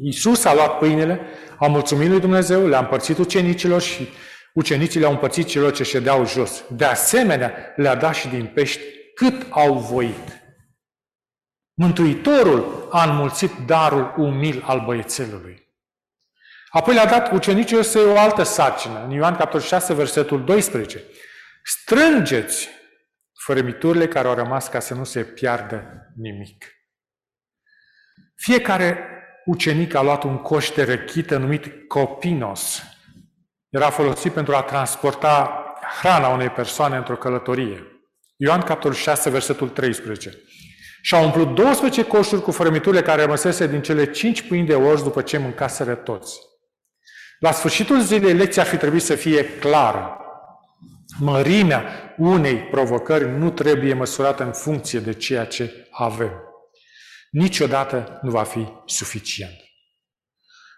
Iisus 0.02 0.44
a 0.44 0.54
luat 0.54 0.78
pâinele, 0.78 1.20
a 1.58 1.66
mulțumit 1.66 2.08
lui 2.08 2.20
Dumnezeu, 2.20 2.66
le-a 2.66 2.78
împărțit 2.78 3.18
ucenicilor 3.18 3.80
și 3.80 4.08
ucenicii 4.54 5.00
le-au 5.00 5.12
împărțit 5.12 5.46
celor 5.46 5.72
ce 5.72 5.82
ședeau 5.82 6.26
jos. 6.26 6.64
De 6.70 6.84
asemenea, 6.84 7.72
le-a 7.76 7.94
dat 7.94 8.14
și 8.14 8.28
din 8.28 8.46
pești 8.54 8.80
cât 9.14 9.46
au 9.50 9.74
voit. 9.74 10.41
Mântuitorul 11.74 12.88
a 12.90 13.10
înmulțit 13.10 13.52
darul 13.66 14.14
umil 14.16 14.62
al 14.66 14.80
băiețelului. 14.84 15.62
Apoi 16.68 16.94
le-a 16.94 17.06
dat 17.06 17.32
ucenicilor 17.32 17.82
să 17.82 17.98
o 17.98 18.18
altă 18.18 18.42
sarcină. 18.42 19.04
În 19.04 19.10
Ioan 19.10 19.36
capitolul 19.36 19.66
6, 19.66 19.94
versetul 19.94 20.44
12. 20.44 21.02
Strângeți 21.64 22.68
fărămiturile 23.44 24.08
care 24.08 24.28
au 24.28 24.34
rămas 24.34 24.68
ca 24.68 24.80
să 24.80 24.94
nu 24.94 25.04
se 25.04 25.24
piardă 25.24 26.10
nimic. 26.16 26.64
Fiecare 28.34 28.98
ucenic 29.44 29.94
a 29.94 30.02
luat 30.02 30.22
un 30.22 30.38
coș 30.38 30.70
de 30.70 30.84
răchită 30.84 31.36
numit 31.36 31.88
copinos. 31.88 32.82
Era 33.68 33.90
folosit 33.90 34.32
pentru 34.32 34.54
a 34.54 34.62
transporta 34.62 35.64
hrana 36.00 36.28
unei 36.28 36.50
persoane 36.50 36.96
într-o 36.96 37.16
călătorie. 37.16 37.86
Ioan 38.36 38.62
capitolul 38.62 38.96
6, 38.96 39.30
versetul 39.30 39.68
13. 39.68 40.38
Și 41.04 41.14
au 41.14 41.24
umplut 41.24 41.54
12 41.54 42.04
coșuri 42.04 42.42
cu 42.42 42.50
fărămiturile 42.50 43.02
care 43.02 43.22
rămăsese 43.22 43.66
din 43.66 43.82
cele 43.82 44.10
5 44.10 44.42
pâini 44.42 44.66
de 44.66 44.74
orz 44.74 45.02
după 45.02 45.22
ce 45.22 45.38
mâncaseră 45.38 45.94
toți. 45.94 46.38
La 47.38 47.52
sfârșitul 47.52 48.00
zilei, 48.00 48.34
lecția 48.34 48.62
ar 48.62 48.68
fi 48.68 48.76
trebuit 48.76 49.02
să 49.02 49.14
fie 49.14 49.44
clară. 49.44 50.16
Mărimea 51.18 52.14
unei 52.16 52.56
provocări 52.56 53.28
nu 53.28 53.50
trebuie 53.50 53.94
măsurată 53.94 54.44
în 54.44 54.52
funcție 54.52 54.98
de 54.98 55.12
ceea 55.12 55.44
ce 55.44 55.88
avem. 55.90 56.32
Niciodată 57.30 58.18
nu 58.22 58.30
va 58.30 58.42
fi 58.42 58.66
suficient. 58.86 59.56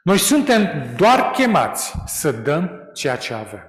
Noi 0.03 0.19
suntem 0.19 0.95
doar 0.97 1.31
chemați 1.31 1.93
să 2.07 2.33
dăm 2.33 2.91
ceea 2.95 3.17
ce 3.17 3.35
avem. 3.35 3.65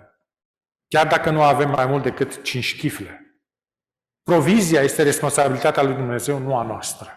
Chiar 0.87 1.07
dacă 1.07 1.29
nu 1.29 1.41
avem 1.41 1.69
mai 1.69 1.85
mult 1.85 2.03
decât 2.03 2.43
cinci 2.43 2.77
chifle. 2.77 3.24
Provizia 4.25 4.81
este 4.81 5.03
responsabilitatea 5.03 5.83
lui 5.83 5.93
Dumnezeu, 5.93 6.37
nu 6.37 6.57
a 6.57 6.63
noastră. 6.63 7.09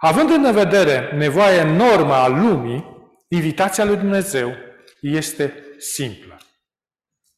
Având 0.00 0.30
în 0.30 0.52
vedere 0.52 1.16
nevoia 1.16 1.54
enormă 1.54 2.14
a 2.14 2.26
lumii, 2.26 2.84
invitația 3.28 3.84
lui 3.84 3.96
Dumnezeu 3.96 4.54
este 5.00 5.64
simplă. 5.78 6.38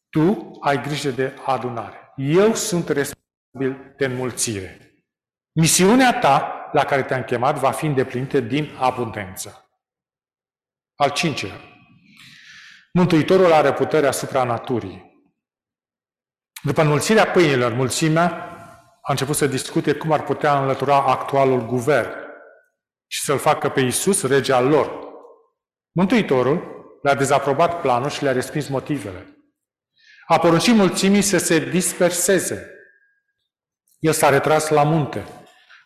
Tu 0.08 0.58
ai 0.60 0.82
grijă 0.82 1.10
de 1.10 1.34
adunare. 1.44 2.12
Eu 2.16 2.54
sunt 2.54 2.88
responsabil 2.88 3.94
de 3.96 4.04
înmulțire. 4.04 4.94
Misiunea 5.52 6.18
ta 6.18 6.68
la 6.72 6.84
care 6.84 7.02
te-am 7.02 7.22
chemat 7.22 7.58
va 7.58 7.70
fi 7.70 7.86
îndeplinită 7.86 8.40
din 8.40 8.76
abundență. 8.78 9.70
Al 10.94 11.10
cincilea. 11.10 11.60
Mântuitorul 12.92 13.52
are 13.52 13.72
putere 13.72 14.06
asupra 14.06 14.44
naturii. 14.44 15.09
După 16.62 16.80
înmulțirea 16.80 17.26
pâinilor, 17.26 17.72
mulțimea 17.72 18.24
a 19.02 19.12
început 19.12 19.36
să 19.36 19.46
discute 19.46 19.92
cum 19.92 20.12
ar 20.12 20.22
putea 20.22 20.60
înlătura 20.60 21.02
actualul 21.02 21.66
guvern 21.66 22.10
și 23.06 23.22
să-l 23.22 23.38
facă 23.38 23.68
pe 23.68 23.80
Iisus 23.80 24.26
rege 24.26 24.52
al 24.52 24.68
lor. 24.68 24.90
Mântuitorul 25.92 26.78
le-a 27.02 27.14
dezaprobat 27.14 27.80
planul 27.80 28.10
și 28.10 28.22
le-a 28.22 28.32
respins 28.32 28.68
motivele. 28.68 29.26
A 30.26 30.38
poruncit 30.38 30.74
mulțimii 30.74 31.22
să 31.22 31.38
se 31.38 31.58
disperseze. 31.58 32.70
El 33.98 34.12
s-a 34.12 34.28
retras 34.28 34.68
la 34.68 34.82
munte. 34.82 35.24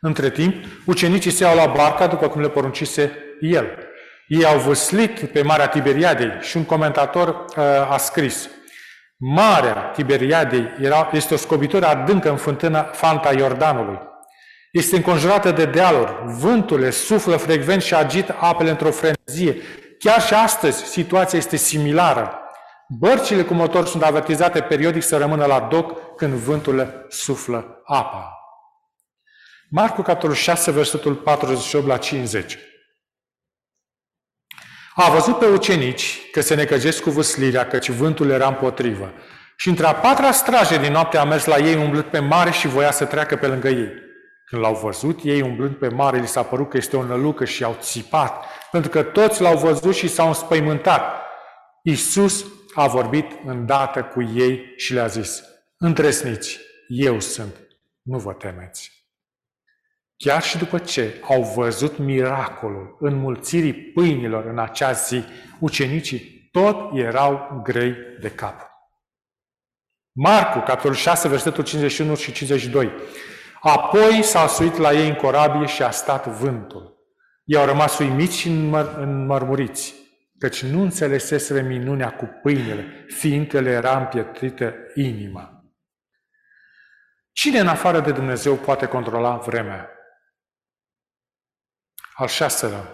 Între 0.00 0.30
timp, 0.30 0.64
ucenicii 0.86 1.30
se 1.30 1.44
iau 1.44 1.56
la 1.56 1.66
barca 1.66 2.06
după 2.06 2.28
cum 2.28 2.40
le 2.40 2.48
poruncise 2.48 3.18
el. 3.40 3.78
Ei 4.26 4.44
au 4.44 4.58
văslit 4.58 5.24
pe 5.24 5.42
Marea 5.42 5.68
Tiberiadei 5.68 6.40
și 6.40 6.56
un 6.56 6.64
comentator 6.64 7.28
uh, 7.28 7.56
a 7.90 7.96
scris– 7.96 8.48
Marea 9.16 9.74
Tiberiadei 9.74 10.74
era, 10.80 11.10
este 11.12 11.34
o 11.34 11.36
scobitură 11.36 11.86
adâncă 11.86 12.30
în 12.30 12.36
fântâna 12.36 12.82
Fanta 12.82 13.32
Iordanului. 13.32 13.98
Este 14.72 14.96
înconjurată 14.96 15.50
de 15.50 15.64
dealuri, 15.64 16.14
vânturile 16.24 16.90
suflă 16.90 17.36
frecvent 17.36 17.82
și 17.82 17.94
agită 17.94 18.36
apele 18.40 18.70
într-o 18.70 18.90
frenezie. 18.90 19.62
Chiar 19.98 20.22
și 20.22 20.34
astăzi 20.34 20.84
situația 20.84 21.38
este 21.38 21.56
similară. 21.56 22.38
Bărcile 22.88 23.42
cu 23.42 23.54
motor 23.54 23.86
sunt 23.86 24.02
avertizate 24.02 24.60
periodic 24.60 25.02
să 25.02 25.16
rămână 25.16 25.44
la 25.44 25.60
doc 25.60 26.16
când 26.16 26.32
vântul 26.32 27.06
suflă 27.08 27.82
apa. 27.84 28.38
Marcu, 29.70 30.02
capitolul 30.02 30.34
6, 30.34 30.70
versetul 30.70 31.14
48 31.14 31.86
la 31.86 31.96
50. 31.96 32.58
A 34.96 35.10
văzut 35.10 35.38
pe 35.38 35.46
ucenici 35.46 36.30
că 36.30 36.40
se 36.40 36.54
necăjesc 36.54 37.02
cu 37.02 37.10
vâslirea, 37.10 37.66
căci 37.66 37.90
vântul 37.90 38.30
era 38.30 38.46
împotrivă. 38.46 39.12
Și 39.56 39.68
între 39.68 39.86
a 39.86 39.94
patra 39.94 40.30
straje 40.30 40.78
din 40.78 40.92
noapte 40.92 41.16
a 41.16 41.24
mers 41.24 41.44
la 41.44 41.58
ei 41.58 41.74
umblând 41.74 42.04
pe 42.04 42.18
mare 42.18 42.50
și 42.50 42.68
voia 42.68 42.90
să 42.90 43.04
treacă 43.04 43.36
pe 43.36 43.46
lângă 43.46 43.68
ei. 43.68 43.92
Când 44.46 44.62
l-au 44.62 44.74
văzut, 44.74 45.20
ei 45.22 45.40
umblând 45.40 45.74
pe 45.74 45.88
mare, 45.88 46.18
li 46.18 46.26
s-a 46.26 46.42
părut 46.42 46.70
că 46.70 46.76
este 46.76 46.96
o 46.96 47.02
nălucă 47.02 47.44
și 47.44 47.64
au 47.64 47.76
țipat, 47.80 48.44
pentru 48.70 48.90
că 48.90 49.02
toți 49.02 49.42
l-au 49.42 49.56
văzut 49.56 49.94
și 49.94 50.08
s-au 50.08 50.26
înspăimântat. 50.26 51.02
Iisus 51.82 52.44
a 52.74 52.86
vorbit 52.86 53.26
îndată 53.46 54.02
cu 54.02 54.22
ei 54.22 54.72
și 54.76 54.92
le-a 54.92 55.06
zis, 55.06 55.42
Întresniți, 55.78 56.60
eu 56.88 57.20
sunt, 57.20 57.54
nu 58.02 58.18
vă 58.18 58.32
temeți. 58.32 58.93
Chiar 60.16 60.42
și 60.42 60.58
după 60.58 60.78
ce 60.78 61.20
au 61.22 61.42
văzut 61.42 61.98
miracolul 61.98 62.96
înmulțirii 63.00 63.74
pâinilor 63.74 64.44
în 64.46 64.58
acea 64.58 64.92
zi, 64.92 65.24
ucenicii 65.60 66.48
tot 66.52 66.98
erau 66.98 67.60
grei 67.62 67.94
de 68.20 68.30
cap. 68.30 68.70
Marcu, 70.12 70.58
capitolul 70.58 70.96
6, 70.96 71.28
versetul 71.28 71.64
51 71.64 72.14
și 72.14 72.32
52. 72.32 72.92
Apoi 73.60 74.22
s-a 74.22 74.46
suit 74.46 74.76
la 74.76 74.92
ei 74.92 75.08
în 75.08 75.14
corabie 75.14 75.66
și 75.66 75.82
a 75.82 75.90
stat 75.90 76.26
vântul. 76.26 76.94
Ei 77.44 77.58
au 77.58 77.66
rămas 77.66 77.98
uimiți 77.98 78.36
și 78.36 78.48
înmărmuriți, 78.96 79.94
căci 80.38 80.62
nu 80.62 80.82
înțeleseseră 80.82 81.60
minunea 81.60 82.10
cu 82.10 82.24
pâinile, 82.42 83.06
fiindcă 83.08 83.60
le 83.60 83.70
era 83.70 83.98
împietrită 83.98 84.74
inima. 84.94 85.64
Cine 87.32 87.58
în 87.58 87.68
afară 87.68 88.00
de 88.00 88.12
Dumnezeu 88.12 88.54
poate 88.54 88.86
controla 88.86 89.36
vremea? 89.36 89.93
Al 92.14 92.26
șaselea. 92.26 92.88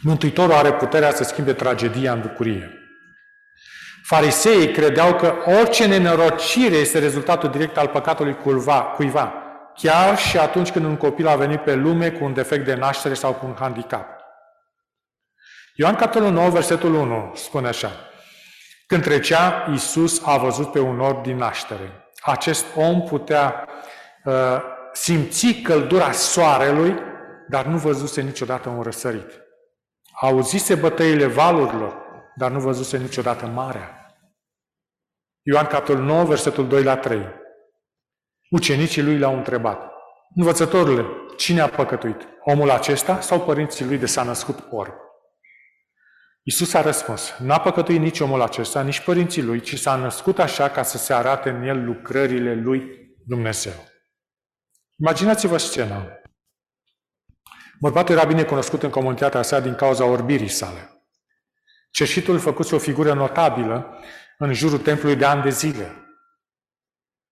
Mântuitorul 0.00 0.54
are 0.54 0.72
puterea 0.72 1.12
să 1.12 1.24
schimbe 1.24 1.52
tragedia 1.52 2.12
în 2.12 2.20
bucurie. 2.20 2.76
Fariseii 4.02 4.72
credeau 4.72 5.14
că 5.14 5.34
orice 5.60 5.86
nenorocire 5.86 6.74
este 6.74 6.98
rezultatul 6.98 7.50
direct 7.50 7.76
al 7.76 7.88
păcatului 7.88 8.36
cuiva, 8.36 8.82
cuiva, 8.82 9.34
chiar 9.74 10.18
și 10.18 10.38
atunci 10.38 10.70
când 10.70 10.84
un 10.84 10.96
copil 10.96 11.26
a 11.26 11.36
venit 11.36 11.60
pe 11.60 11.74
lume 11.74 12.10
cu 12.10 12.24
un 12.24 12.34
defect 12.34 12.64
de 12.64 12.74
naștere 12.74 13.14
sau 13.14 13.32
cu 13.32 13.46
un 13.46 13.56
handicap. 13.58 14.06
Ioan 15.74 15.94
capitolul 15.94 16.32
9, 16.32 16.50
versetul 16.50 16.94
1 16.94 17.32
spune 17.34 17.68
așa. 17.68 17.90
Când 18.86 19.02
trecea, 19.02 19.66
Iisus 19.70 20.22
a 20.24 20.36
văzut 20.36 20.72
pe 20.72 20.80
un 20.80 21.00
orb 21.00 21.22
din 21.22 21.36
naștere. 21.36 22.10
Acest 22.20 22.64
om 22.76 23.02
putea 23.02 23.68
uh, 24.24 24.34
simți 24.92 25.52
căldura 25.52 26.12
soarelui 26.12 26.94
dar 27.48 27.66
nu 27.66 27.78
văzuse 27.78 28.20
niciodată 28.20 28.68
un 28.68 28.82
răsărit. 28.82 29.40
Auzise 30.20 30.74
bătăile 30.74 31.26
valurilor, 31.26 32.02
dar 32.36 32.50
nu 32.50 32.60
văzuse 32.60 32.98
niciodată 32.98 33.46
marea. 33.46 34.06
Ioan 35.42 35.66
capitolul 35.66 36.04
9, 36.04 36.24
versetul 36.24 36.68
2 36.68 36.82
la 36.82 36.96
3. 36.96 37.26
Ucenicii 38.50 39.02
lui 39.02 39.18
l-au 39.18 39.36
întrebat, 39.36 39.92
Învățătorule, 40.34 41.06
cine 41.36 41.60
a 41.60 41.68
păcătuit? 41.68 42.28
Omul 42.40 42.70
acesta 42.70 43.20
sau 43.20 43.40
părinții 43.40 43.84
lui 43.84 43.98
de 43.98 44.06
s-a 44.06 44.22
născut 44.22 44.58
orb? 44.70 44.92
Iisus 46.42 46.74
a 46.74 46.80
răspuns, 46.80 47.34
n-a 47.38 47.60
păcătuit 47.60 48.00
nici 48.00 48.20
omul 48.20 48.40
acesta, 48.40 48.82
nici 48.82 49.00
părinții 49.00 49.42
lui, 49.42 49.60
ci 49.60 49.78
s-a 49.78 49.96
născut 49.96 50.38
așa 50.38 50.70
ca 50.70 50.82
să 50.82 50.98
se 50.98 51.12
arate 51.12 51.50
în 51.50 51.62
el 51.62 51.84
lucrările 51.84 52.54
lui 52.54 53.10
Dumnezeu. 53.26 53.72
Imaginați-vă 54.96 55.56
scena. 55.56 56.21
Bărbatul 57.82 58.14
era 58.14 58.24
bine 58.24 58.44
cunoscut 58.44 58.82
în 58.82 58.90
comunitatea 58.90 59.42
sa 59.42 59.60
din 59.60 59.74
cauza 59.74 60.04
orbirii 60.04 60.48
sale. 60.48 61.02
Cerșitul 61.90 62.38
făcuse 62.38 62.74
o 62.74 62.78
figură 62.78 63.12
notabilă 63.12 63.98
în 64.38 64.52
jurul 64.52 64.78
templului 64.78 65.16
de 65.16 65.24
ani 65.24 65.42
de 65.42 65.50
zile. 65.50 65.92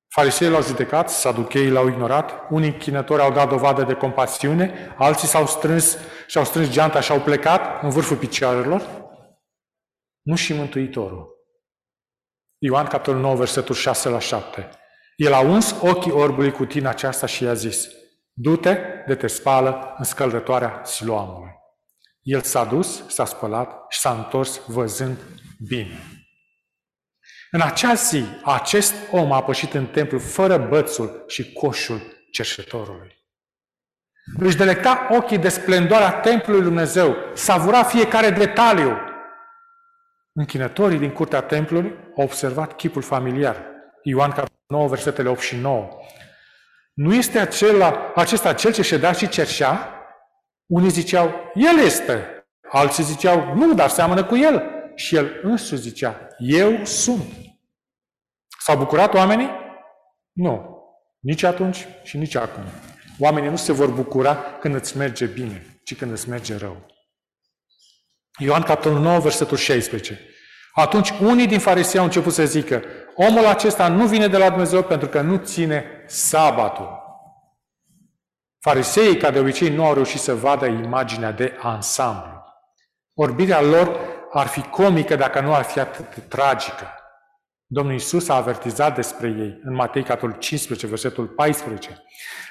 Fariseii 0.08 0.50
l-au 0.50 0.62
judecat, 0.62 1.10
saducheii 1.10 1.70
l-au 1.70 1.88
ignorat, 1.88 2.46
unii 2.50 2.76
chinători 2.76 3.22
au 3.22 3.32
dat 3.32 3.48
dovadă 3.48 3.82
de 3.82 3.94
compasiune, 3.94 4.94
alții 4.98 5.28
s-au 5.28 5.46
strâns 5.46 5.98
și-au 6.26 6.44
strâns 6.44 6.70
geanta 6.70 7.00
și 7.00 7.12
au 7.12 7.20
plecat 7.20 7.82
în 7.82 7.90
vârful 7.90 8.16
picioarelor. 8.16 9.08
Nu 10.22 10.34
și 10.34 10.52
Mântuitorul. 10.52 11.28
Ioan, 12.58 12.86
capitolul 12.86 13.20
9, 13.20 13.34
versetul 13.34 13.74
6 13.74 14.08
la 14.08 14.18
7. 14.18 14.68
El 15.16 15.32
a 15.32 15.40
uns 15.40 15.74
ochii 15.80 16.12
orbului 16.12 16.52
cu 16.52 16.64
tine 16.64 16.88
aceasta 16.88 17.26
și 17.26 17.42
i-a 17.42 17.54
zis, 17.54 17.88
du-te 18.42 18.78
de 19.06 19.14
te 19.14 19.26
spală 19.26 19.94
în 19.98 20.04
scăldătoarea 20.04 20.80
Siloamului. 20.84 21.50
El 22.20 22.40
s-a 22.40 22.64
dus, 22.64 23.08
s-a 23.08 23.24
spălat 23.24 23.84
și 23.88 23.98
s-a 23.98 24.12
întors 24.12 24.60
văzând 24.66 25.18
bine. 25.68 25.98
În 27.50 27.60
acea 27.60 27.94
zi, 27.94 28.24
acest 28.44 28.94
om 29.10 29.32
a 29.32 29.42
pășit 29.42 29.74
în 29.74 29.86
templu 29.86 30.18
fără 30.18 30.58
bățul 30.58 31.24
și 31.26 31.52
coșul 31.52 32.00
cerșetorului. 32.32 33.18
Își 34.38 34.56
delecta 34.56 35.08
ochii 35.10 35.38
de 35.38 35.48
splendoarea 35.48 36.20
templului 36.20 36.60
Lui 36.60 36.68
Dumnezeu, 36.68 37.16
savura 37.34 37.82
fiecare 37.82 38.30
detaliu. 38.30 38.96
Închinătorii 40.32 40.98
din 40.98 41.12
curtea 41.12 41.40
templului 41.40 41.94
au 42.16 42.24
observat 42.24 42.76
chipul 42.76 43.02
familiar. 43.02 43.64
Ioan 44.02 44.44
9, 44.66 44.88
versetele 44.88 45.28
8 45.28 45.40
și 45.40 45.56
9. 45.56 45.88
Nu 47.00 47.14
este 47.14 47.38
acela, 47.38 48.12
acesta 48.14 48.54
cel 48.54 48.72
ce 48.72 48.82
ședea 48.82 49.12
și 49.12 49.28
cerșea? 49.28 49.94
Unii 50.66 50.90
ziceau, 50.90 51.50
el 51.54 51.78
este. 51.84 52.44
Alții 52.68 53.04
ziceau, 53.04 53.54
nu, 53.54 53.74
dar 53.74 53.88
seamănă 53.88 54.24
cu 54.24 54.36
el. 54.36 54.62
Și 54.94 55.16
el 55.16 55.40
însuși 55.42 55.80
zicea, 55.80 56.28
eu 56.38 56.84
sunt. 56.84 57.32
S-au 58.58 58.76
bucurat 58.76 59.14
oamenii? 59.14 59.50
Nu. 60.32 60.78
Nici 61.18 61.42
atunci 61.42 61.86
și 62.02 62.16
nici 62.16 62.34
acum. 62.34 62.62
Oamenii 63.18 63.50
nu 63.50 63.56
se 63.56 63.72
vor 63.72 63.90
bucura 63.90 64.36
când 64.36 64.74
îți 64.74 64.96
merge 64.96 65.26
bine, 65.26 65.80
ci 65.84 65.96
când 65.96 66.12
îți 66.12 66.28
merge 66.28 66.56
rău. 66.56 66.86
Ioan 68.38 68.62
capitolul 68.62 69.00
9, 69.00 69.18
versetul 69.18 69.56
16. 69.56 70.20
Atunci 70.72 71.10
unii 71.10 71.46
din 71.46 71.58
farisei 71.58 71.98
au 71.98 72.04
început 72.04 72.32
să 72.32 72.44
zică, 72.44 72.82
omul 73.14 73.46
acesta 73.46 73.88
nu 73.88 74.06
vine 74.06 74.28
de 74.28 74.36
la 74.36 74.48
Dumnezeu 74.48 74.82
pentru 74.82 75.08
că 75.08 75.20
nu 75.20 75.36
ține 75.36 75.99
sabatul. 76.10 76.98
Fariseii, 78.60 79.16
ca 79.16 79.30
de 79.30 79.38
obicei, 79.38 79.74
nu 79.74 79.84
au 79.84 79.94
reușit 79.94 80.20
să 80.20 80.34
vadă 80.34 80.66
imaginea 80.66 81.32
de 81.32 81.56
ansamblu. 81.60 82.44
Orbirea 83.14 83.62
lor 83.62 83.96
ar 84.32 84.46
fi 84.46 84.60
comică 84.62 85.16
dacă 85.16 85.40
nu 85.40 85.54
ar 85.54 85.62
fi 85.62 85.78
atât 85.80 86.14
de 86.14 86.20
tragică. 86.20 86.94
Domnul 87.66 87.94
Isus 87.94 88.28
a 88.28 88.34
avertizat 88.34 88.94
despre 88.94 89.28
ei 89.28 89.60
în 89.62 89.74
Matei 89.74 90.02
capitolul 90.02 90.36
15, 90.38 90.86
versetul 90.86 91.26
14. 91.26 92.02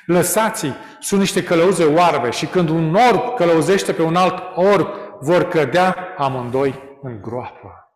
Lăsați-i, 0.06 0.74
sunt 1.00 1.20
niște 1.20 1.44
călăuze 1.44 1.84
oarbe 1.86 2.30
și 2.30 2.46
când 2.46 2.70
un 2.70 2.96
orb 2.96 3.36
călăuzește 3.36 3.94
pe 3.94 4.02
un 4.02 4.16
alt 4.16 4.56
orb, 4.56 4.88
vor 5.20 5.48
cădea 5.48 6.14
amândoi 6.18 7.00
în 7.02 7.22
groapă. 7.22 7.94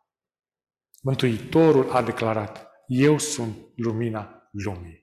Mântuitorul 1.01 1.91
a 1.91 2.01
declarat, 2.01 2.71
eu 2.85 3.17
sunt 3.17 3.57
lumina 3.75 4.49
lumii. 4.51 5.02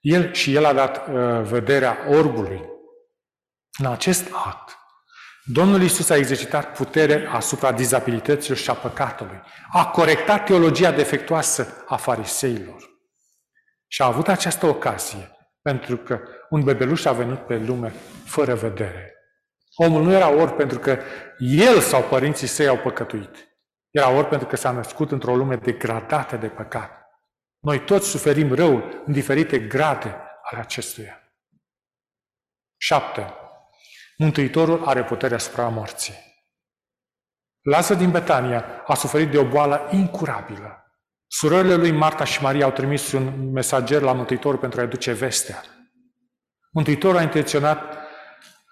El 0.00 0.32
și 0.32 0.54
el 0.54 0.64
a 0.64 0.72
dat 0.72 1.08
uh, 1.08 1.42
vederea 1.42 1.98
orbului. 2.08 2.62
În 3.78 3.86
acest 3.86 4.30
act, 4.32 4.78
Domnul 5.44 5.82
Isus 5.82 6.10
a 6.10 6.16
exercitat 6.16 6.76
putere 6.76 7.26
asupra 7.26 7.72
dizabilităților 7.72 8.56
și 8.56 8.70
a 8.70 8.74
păcatului. 8.74 9.40
A 9.72 9.86
corectat 9.86 10.44
teologia 10.44 10.92
defectuoasă 10.92 11.84
a 11.86 11.96
fariseilor. 11.96 12.82
Și 13.86 14.02
a 14.02 14.06
avut 14.06 14.28
această 14.28 14.66
ocazie 14.66 15.30
pentru 15.62 15.96
că 15.96 16.20
un 16.50 16.62
bebeluș 16.62 17.04
a 17.04 17.12
venit 17.12 17.38
pe 17.38 17.56
lume 17.56 17.92
fără 18.24 18.54
vedere. 18.54 19.14
Omul 19.74 20.02
nu 20.02 20.12
era 20.12 20.30
ori 20.30 20.52
pentru 20.52 20.78
că 20.78 20.98
el 21.38 21.80
sau 21.80 22.02
părinții 22.02 22.46
săi 22.46 22.66
au 22.66 22.78
păcătuit. 22.78 23.48
Era 23.90 24.10
ori 24.10 24.28
pentru 24.28 24.46
că 24.46 24.56
s-a 24.56 24.70
născut 24.70 25.10
într-o 25.10 25.36
lume 25.36 25.56
degradată 25.56 26.36
de 26.36 26.48
păcat. 26.48 26.97
Noi 27.68 27.84
toți 27.84 28.08
suferim 28.08 28.54
răul 28.54 29.02
în 29.06 29.12
diferite 29.12 29.58
grade 29.58 30.16
ale 30.42 30.60
acestuia. 30.60 31.22
7. 32.76 33.34
Mântuitorul 34.16 34.84
are 34.84 35.04
puterea 35.04 35.36
asupra 35.36 35.68
morții. 35.68 36.14
Lazar 37.60 37.96
din 37.96 38.10
Betania 38.10 38.82
a 38.86 38.94
suferit 38.94 39.30
de 39.30 39.38
o 39.38 39.48
boală 39.48 39.88
incurabilă. 39.92 40.92
Surorile 41.26 41.74
lui 41.74 41.90
Marta 41.90 42.24
și 42.24 42.42
Maria 42.42 42.64
au 42.64 42.72
trimis 42.72 43.12
un 43.12 43.52
mesager 43.52 44.02
la 44.02 44.12
Mântuitor 44.12 44.58
pentru 44.58 44.80
a-i 44.80 44.88
duce 44.88 45.12
vestea. 45.12 45.62
Mântuitorul 46.70 47.18
a 47.18 47.22
intenționat, 47.22 47.96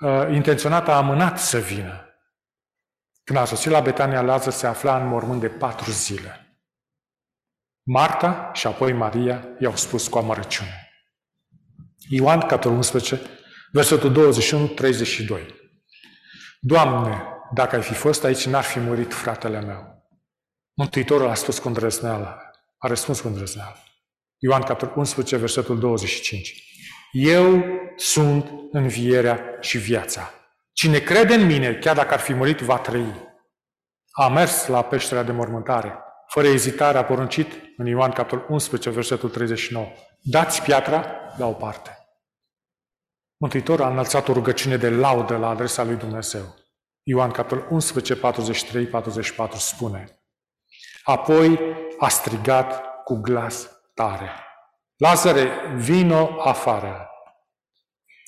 uh, 0.01 0.29
intenționat 0.31 0.89
a 0.89 0.97
amânat 0.97 1.39
să 1.39 1.59
vină. 1.59 2.05
Când 3.25 3.39
a 3.39 3.45
sosit 3.45 3.71
la 3.71 3.81
Betania, 3.81 4.23
Lazar 4.23 4.53
se 4.53 4.67
afla 4.67 5.03
în 5.03 5.09
mormânt 5.09 5.41
de 5.41 5.49
patru 5.49 5.91
zile. 5.91 6.46
Marta 7.89 8.51
și 8.53 8.67
apoi 8.67 8.93
Maria 8.93 9.49
i-au 9.59 9.77
spus 9.77 10.09
cu 10.09 10.19
amărăciune. 10.19 10.91
Ioan, 12.09 12.41
capitolul 12.41 12.77
11, 12.77 13.21
versetul 13.73 14.33
21-32. 15.39 15.47
Doamne, 16.61 17.23
dacă 17.55 17.77
ai 17.77 17.83
fi 17.83 17.95
fost 17.95 18.25
aici, 18.25 18.47
n-ar 18.47 18.63
fi 18.63 18.79
murit 18.79 19.15
fratele 19.15 19.61
meu. 19.61 20.09
Mântuitorul 20.73 21.29
a 21.29 21.35
spus 21.35 21.59
cu 21.59 21.69
îndrăzneală, 21.69 22.51
a 22.79 22.89
răspuns 22.89 23.21
cu 23.21 23.27
îndrăzneală. 23.27 23.77
Ioan, 24.39 24.63
capitolul 24.63 24.99
11, 24.99 25.37
versetul 25.37 25.79
25. 25.79 26.63
Eu 27.13 27.65
sunt 27.97 28.51
învierea 28.71 29.57
și 29.61 29.79
viața. 29.79 30.31
Cine 30.73 30.99
crede 30.99 31.35
în 31.35 31.47
mine, 31.47 31.75
chiar 31.75 31.97
dacă 31.97 32.15
ar 32.15 32.21
fi 32.21 32.35
murit, 32.35 32.59
va 32.59 32.79
trăi. 32.79 33.35
A 34.11 34.29
mers 34.29 34.67
la 34.67 34.83
peștera 34.83 35.23
de 35.23 35.33
mormântare. 35.33 36.01
Fără 36.29 36.47
ezitare 36.47 36.99
a 36.99 37.05
poruncit 37.05 37.53
în 37.77 37.87
Ioan 37.87 38.11
capitolul 38.11 38.47
11, 38.49 38.91
versetul 38.91 39.29
39. 39.29 39.87
Dați 40.21 40.63
piatra 40.63 41.07
la 41.37 41.47
o 41.47 41.53
parte. 41.53 41.99
Mântuitorul 43.37 43.85
a 43.85 43.89
înălțat 43.89 44.29
o 44.29 44.33
rugăciune 44.33 44.77
de 44.77 44.91
laudă 44.91 45.37
la 45.37 45.49
adresa 45.49 45.83
lui 45.85 45.97
Dumnezeu. 45.97 46.55
Ioan 47.03 47.31
capitolul 47.31 47.67
11, 47.71 48.19
43-44 48.19 49.51
spune. 49.57 50.21
Apoi 51.05 51.61
a 51.99 52.09
strigat 52.09 52.83
cu 53.05 53.15
glas 53.15 53.71
tare. 53.95 54.31
Lazare, 54.97 55.49
vino 55.77 56.43
afară. 56.43 57.11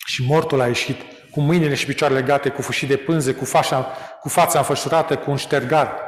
Și 0.07 0.25
mortul 0.27 0.61
a 0.61 0.67
ieșit 0.67 1.01
cu 1.31 1.41
mâinile 1.41 1.75
și 1.75 1.87
picioarele 1.87 2.21
legate, 2.21 2.49
cu 2.49 2.63
fâșii 2.63 2.87
de 2.87 2.97
pânze, 2.97 3.35
cu, 3.35 3.45
fașa, 3.45 3.83
cu 4.21 4.29
fața 4.29 4.59
înfășurată, 4.59 5.19
cu 5.19 5.31
un 5.31 5.37
ștergar. 5.37 6.08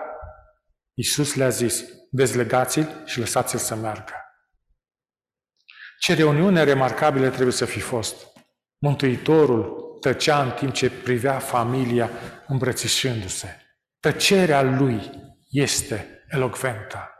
Iisus 0.94 1.34
le-a 1.34 1.48
zis, 1.48 1.84
dezlegați-l 2.10 3.02
și 3.06 3.18
lăsați-l 3.18 3.58
să 3.58 3.74
meargă. 3.74 4.14
Ce 5.98 6.14
reuniune 6.14 6.62
remarcabilă 6.62 7.28
trebuie 7.28 7.52
să 7.52 7.64
fi 7.64 7.80
fost. 7.80 8.26
Mântuitorul 8.78 9.88
tăcea 10.00 10.42
în 10.42 10.50
timp 10.50 10.72
ce 10.72 10.90
privea 10.90 11.38
familia 11.38 12.10
îmbrățișându-se. 12.46 13.60
Tăcerea 14.00 14.62
lui 14.62 15.10
este 15.48 16.24
elocventă. 16.28 17.10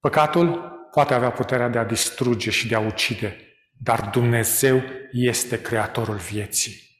Păcatul 0.00 0.70
poate 0.90 1.14
avea 1.14 1.30
puterea 1.30 1.68
de 1.68 1.78
a 1.78 1.84
distruge 1.84 2.50
și 2.50 2.68
de 2.68 2.74
a 2.74 2.80
ucide, 2.80 3.36
dar 3.78 4.00
Dumnezeu 4.00 4.82
este 5.10 5.62
creatorul 5.62 6.16
vieții. 6.16 6.90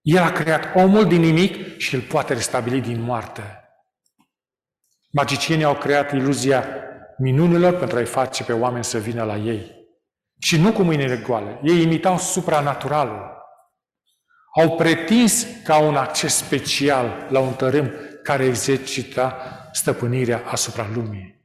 El 0.00 0.22
a 0.22 0.32
creat 0.32 0.74
omul 0.74 1.06
din 1.06 1.20
nimic 1.20 1.78
și 1.78 1.94
îl 1.94 2.00
poate 2.00 2.32
restabili 2.32 2.80
din 2.80 3.00
moarte. 3.00 3.61
Magicienii 5.12 5.64
au 5.64 5.74
creat 5.74 6.12
iluzia 6.12 6.64
minunilor 7.18 7.78
pentru 7.78 7.96
a-i 7.96 8.04
face 8.04 8.44
pe 8.44 8.52
oameni 8.52 8.84
să 8.84 8.98
vină 8.98 9.24
la 9.24 9.36
ei. 9.36 9.80
Și 10.38 10.60
nu 10.60 10.72
cu 10.72 10.82
mâinile 10.82 11.16
goale. 11.16 11.60
Ei 11.62 11.82
imitau 11.82 12.18
supranaturalul. 12.18 13.30
Au 14.60 14.76
pretins 14.76 15.46
ca 15.64 15.78
un 15.78 15.96
acces 15.96 16.36
special 16.36 17.26
la 17.30 17.38
un 17.38 17.52
tărâm 17.52 17.90
care 18.22 18.44
exercita 18.44 19.36
stăpânirea 19.72 20.42
asupra 20.46 20.86
lumii. 20.94 21.40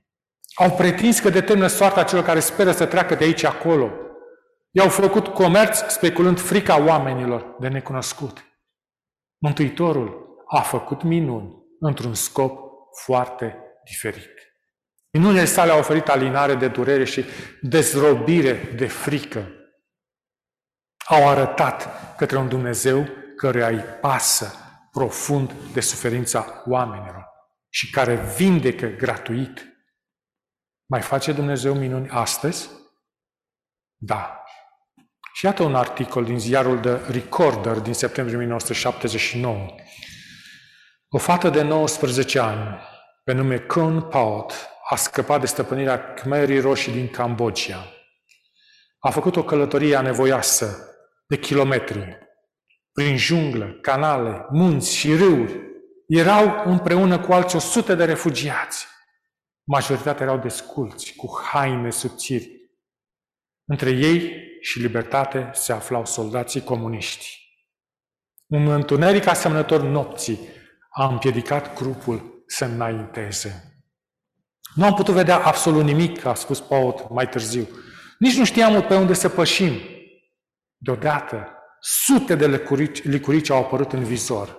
Au 0.55 0.71
pretins 0.71 1.19
că 1.19 1.29
determină 1.29 1.67
soarta 1.67 2.03
celor 2.03 2.23
care 2.23 2.39
speră 2.39 2.71
să 2.71 2.85
treacă 2.85 3.15
de 3.15 3.23
aici 3.23 3.43
acolo, 3.43 3.91
I-au 4.77 4.89
făcut 4.89 5.27
comerț 5.27 5.77
speculând 5.77 6.39
frica 6.39 6.85
oamenilor 6.85 7.55
de 7.59 7.67
necunoscut. 7.67 8.43
Mântuitorul 9.37 10.35
a 10.47 10.61
făcut 10.61 11.03
minuni 11.03 11.55
într-un 11.79 12.13
scop 12.13 12.66
foarte 13.03 13.57
diferit. 13.85 14.29
Minunile 15.11 15.45
sale 15.45 15.71
au 15.71 15.79
oferit 15.79 16.07
alinare 16.07 16.55
de 16.55 16.67
durere 16.67 17.03
și 17.03 17.25
dezrobire 17.61 18.53
de 18.53 18.87
frică. 18.87 19.51
Au 21.05 21.29
arătat 21.29 21.89
către 22.15 22.37
un 22.37 22.49
Dumnezeu 22.49 23.07
căruia 23.35 23.67
îi 23.67 23.83
pasă 24.01 24.53
profund 24.91 25.53
de 25.73 25.79
suferința 25.79 26.63
oamenilor 26.65 27.25
și 27.69 27.89
care 27.89 28.15
vindecă 28.15 28.87
gratuit. 28.87 29.65
Mai 30.85 31.01
face 31.01 31.31
Dumnezeu 31.31 31.73
minuni 31.73 32.09
astăzi? 32.09 32.69
Da. 33.95 34.43
Și 35.33 35.45
iată 35.45 35.63
un 35.63 35.75
articol 35.75 36.25
din 36.25 36.39
ziarul 36.39 36.81
de 36.81 37.01
Recorder 37.09 37.79
din 37.79 37.93
septembrie 37.93 38.37
1979. 38.37 39.75
O 41.09 41.17
fată 41.17 41.49
de 41.49 41.61
19 41.61 42.39
ani, 42.39 42.79
pe 43.23 43.33
nume 43.33 43.57
Kun 43.57 44.01
Paut, 44.01 44.53
a 44.89 44.95
scăpat 44.95 45.39
de 45.39 45.45
stăpânirea 45.45 46.13
Khmerii 46.13 46.59
Roșii 46.59 46.91
din 46.91 47.07
Cambodgia. 47.07 47.93
A 48.99 49.09
făcut 49.09 49.35
o 49.35 49.43
călătorie 49.43 49.95
anevoiasă 49.95 50.77
de 51.27 51.37
kilometri, 51.37 52.17
prin 52.91 53.17
junglă, 53.17 53.77
canale, 53.81 54.45
munți 54.49 54.95
și 54.95 55.15
râuri. 55.15 55.59
Erau 56.07 56.63
împreună 56.65 57.19
cu 57.19 57.33
alți 57.33 57.55
100 57.55 57.95
de 57.95 58.05
refugiați. 58.05 58.87
Majoritatea 59.63 60.25
erau 60.25 60.37
desculți, 60.37 61.13
cu 61.15 61.41
haine 61.43 61.89
subțiri. 61.89 62.51
Între 63.65 63.89
ei 63.89 64.31
și 64.61 64.79
libertate 64.79 65.49
se 65.53 65.73
aflau 65.73 66.05
soldații 66.05 66.63
comuniști. 66.63 67.39
Un 68.47 68.67
întuneric 68.67 69.27
asemănător 69.27 69.81
nopții 69.81 70.55
a 70.97 71.07
împiedicat 71.07 71.73
grupul 71.75 72.43
să 72.47 72.65
înainteze. 72.65 73.81
Nu 74.73 74.85
am 74.85 74.93
putut 74.93 75.13
vedea 75.13 75.45
absolut 75.45 75.83
nimic, 75.83 76.25
a 76.25 76.33
spus 76.33 76.59
Paul 76.59 77.07
mai 77.09 77.29
târziu. 77.29 77.67
Nici 78.19 78.37
nu 78.37 78.45
știam 78.45 78.81
pe 78.81 78.95
unde 78.95 79.13
să 79.13 79.29
pășim. 79.29 79.79
Deodată, 80.77 81.47
sute 81.79 82.35
de 82.35 82.47
licurici, 82.47 83.03
licurici 83.03 83.49
au 83.49 83.63
apărut 83.63 83.93
în 83.93 84.03
vizor. 84.03 84.57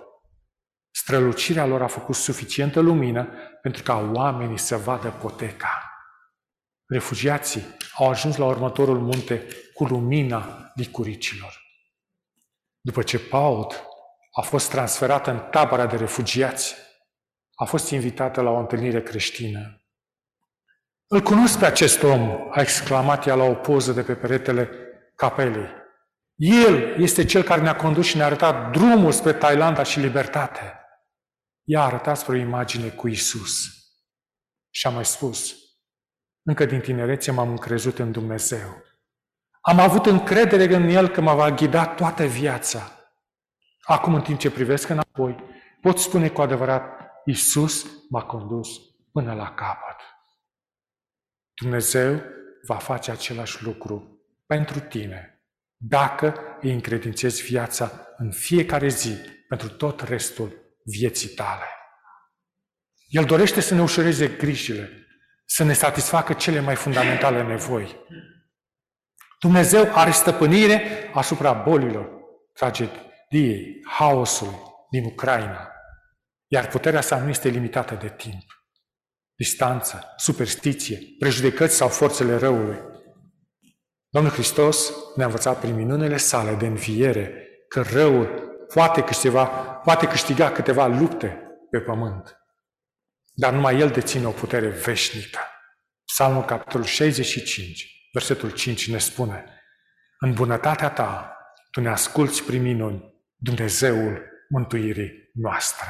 Strălucirea 0.91 1.65
lor 1.65 1.81
a 1.81 1.87
făcut 1.87 2.15
suficientă 2.15 2.79
lumină 2.79 3.27
pentru 3.61 3.83
ca 3.83 4.11
oamenii 4.13 4.57
să 4.57 4.77
vadă 4.77 5.09
poteca. 5.09 5.91
Refugiații 6.85 7.77
au 7.93 8.09
ajuns 8.09 8.35
la 8.35 8.45
următorul 8.45 8.99
munte 8.99 9.47
cu 9.73 9.83
lumina 9.83 10.71
licuricilor. 10.75 11.61
După 12.81 13.01
ce 13.01 13.19
Paut 13.19 13.83
a 14.39 14.41
fost 14.41 14.69
transferată 14.69 15.31
în 15.31 15.39
tabăra 15.51 15.85
de 15.85 15.95
refugiați, 15.95 16.75
a 17.55 17.65
fost 17.65 17.89
invitată 17.89 18.41
la 18.41 18.49
o 18.49 18.57
întâlnire 18.59 19.01
creștină. 19.01 19.83
Îl 21.07 21.21
cunosc 21.21 21.59
pe 21.59 21.65
acest 21.65 22.03
om, 22.03 22.47
a 22.51 22.61
exclamat 22.61 23.27
ea 23.27 23.35
la 23.35 23.43
o 23.43 23.53
poză 23.53 23.91
de 23.91 24.03
pe 24.03 24.15
peretele 24.15 24.69
capelei. 25.15 25.69
El 26.35 27.01
este 27.01 27.25
cel 27.25 27.43
care 27.43 27.61
ne-a 27.61 27.75
condus 27.75 28.05
și 28.05 28.15
ne-a 28.15 28.25
arătat 28.25 28.71
drumul 28.71 29.11
spre 29.11 29.33
Thailanda 29.33 29.83
și 29.83 29.99
libertate. 29.99 30.79
Ea 31.63 31.81
a 31.81 31.85
arătat 31.85 32.17
spre 32.17 32.35
o 32.35 32.39
imagine 32.39 32.89
cu 32.89 33.07
Isus. 33.07 33.59
Și 34.69 34.87
a 34.87 34.89
mai 34.89 35.05
spus, 35.05 35.55
încă 36.43 36.65
din 36.65 36.79
tinerețe 36.79 37.31
m-am 37.31 37.49
încrezut 37.49 37.99
în 37.99 38.11
Dumnezeu. 38.11 38.83
Am 39.61 39.79
avut 39.79 40.05
încredere 40.05 40.75
în 40.75 40.89
El 40.89 41.07
că 41.09 41.21
mă 41.21 41.33
va 41.33 41.51
ghida 41.51 41.87
toată 41.87 42.25
viața. 42.25 42.98
Acum, 43.89 44.13
în 44.13 44.21
timp 44.21 44.39
ce 44.39 44.51
privesc 44.51 44.89
înapoi, 44.89 45.35
pot 45.81 45.97
spune 45.97 46.29
cu 46.29 46.41
adevărat, 46.41 47.11
Isus 47.25 47.85
m-a 48.09 48.23
condus 48.23 48.69
până 49.11 49.33
la 49.33 49.53
capăt. 49.53 49.95
Dumnezeu 51.53 52.21
va 52.67 52.75
face 52.75 53.11
același 53.11 53.63
lucru 53.63 54.21
pentru 54.45 54.79
tine, 54.79 55.43
dacă 55.77 56.57
îi 56.61 56.73
încredințezi 56.73 57.43
viața 57.43 57.91
în 58.17 58.31
fiecare 58.31 58.87
zi, 58.87 59.15
pentru 59.47 59.69
tot 59.69 60.01
restul 60.01 60.77
vieții 60.83 61.29
tale. 61.29 61.65
El 63.07 63.25
dorește 63.25 63.59
să 63.59 63.73
ne 63.73 63.81
ușureze 63.81 64.27
grijile, 64.27 65.07
să 65.45 65.63
ne 65.63 65.73
satisfacă 65.73 66.33
cele 66.33 66.59
mai 66.59 66.75
fundamentale 66.75 67.43
nevoi. 67.43 67.95
Dumnezeu 69.39 69.91
are 69.93 70.11
stăpânire 70.11 71.09
asupra 71.13 71.53
bolilor, 71.53 72.09
tragediei, 73.29 73.81
haosului 73.85 74.59
din 74.89 75.03
Ucraina, 75.03 75.71
iar 76.47 76.67
puterea 76.67 77.01
sa 77.01 77.19
nu 77.19 77.29
este 77.29 77.49
limitată 77.49 77.95
de 77.95 78.09
timp, 78.09 78.43
distanță, 79.35 80.13
superstiție, 80.17 80.99
prejudecăți 81.19 81.75
sau 81.75 81.89
forțele 81.89 82.37
răului. 82.37 82.77
Domnul 84.09 84.31
Hristos 84.31 84.93
ne-a 85.15 85.25
învățat 85.25 85.59
prin 85.59 85.75
minunile 85.75 86.17
sale 86.17 86.55
de 86.55 86.65
înviere 86.65 87.47
că 87.67 87.81
răul 87.81 88.47
poate 88.73 89.03
câștiga, 89.03 89.45
poate 89.83 90.07
câștiga 90.07 90.51
câteva 90.51 90.87
lupte 90.87 91.41
pe 91.69 91.79
pământ, 91.79 92.37
dar 93.33 93.53
numai 93.53 93.79
El 93.79 93.89
deține 93.89 94.25
o 94.25 94.31
putere 94.31 94.67
veșnică. 94.67 95.39
Psalmul 96.05 96.43
capitolul 96.43 96.85
65, 96.85 98.09
versetul 98.13 98.51
5 98.51 98.89
ne 98.91 98.97
spune 98.97 99.45
În 100.19 100.33
bunătatea 100.33 100.89
ta, 100.89 101.33
tu 101.71 101.81
ne 101.81 101.89
asculți 101.89 102.43
prin 102.43 102.61
minuni, 102.61 103.08
Dumnezeul 103.41 104.21
mântuirii 104.49 105.29
noastre. 105.33 105.87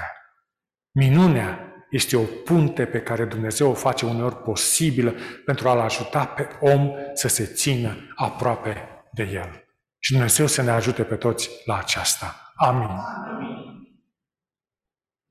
Minunea 0.91 1.73
este 1.89 2.17
o 2.17 2.23
punte 2.23 2.85
pe 2.85 3.01
care 3.01 3.25
Dumnezeu 3.25 3.69
o 3.69 3.73
face 3.73 4.05
uneori 4.05 4.35
posibilă 4.35 5.13
pentru 5.45 5.69
a-L 5.69 5.79
ajuta 5.79 6.25
pe 6.25 6.47
om 6.59 6.91
să 7.13 7.27
se 7.27 7.45
țină 7.45 8.13
aproape 8.15 8.77
de 9.12 9.23
El. 9.23 9.63
Și 9.99 10.12
Dumnezeu 10.12 10.47
să 10.47 10.62
ne 10.62 10.71
ajute 10.71 11.03
pe 11.03 11.15
toți 11.15 11.49
la 11.65 11.77
aceasta. 11.77 12.53
Amin. 12.55 12.89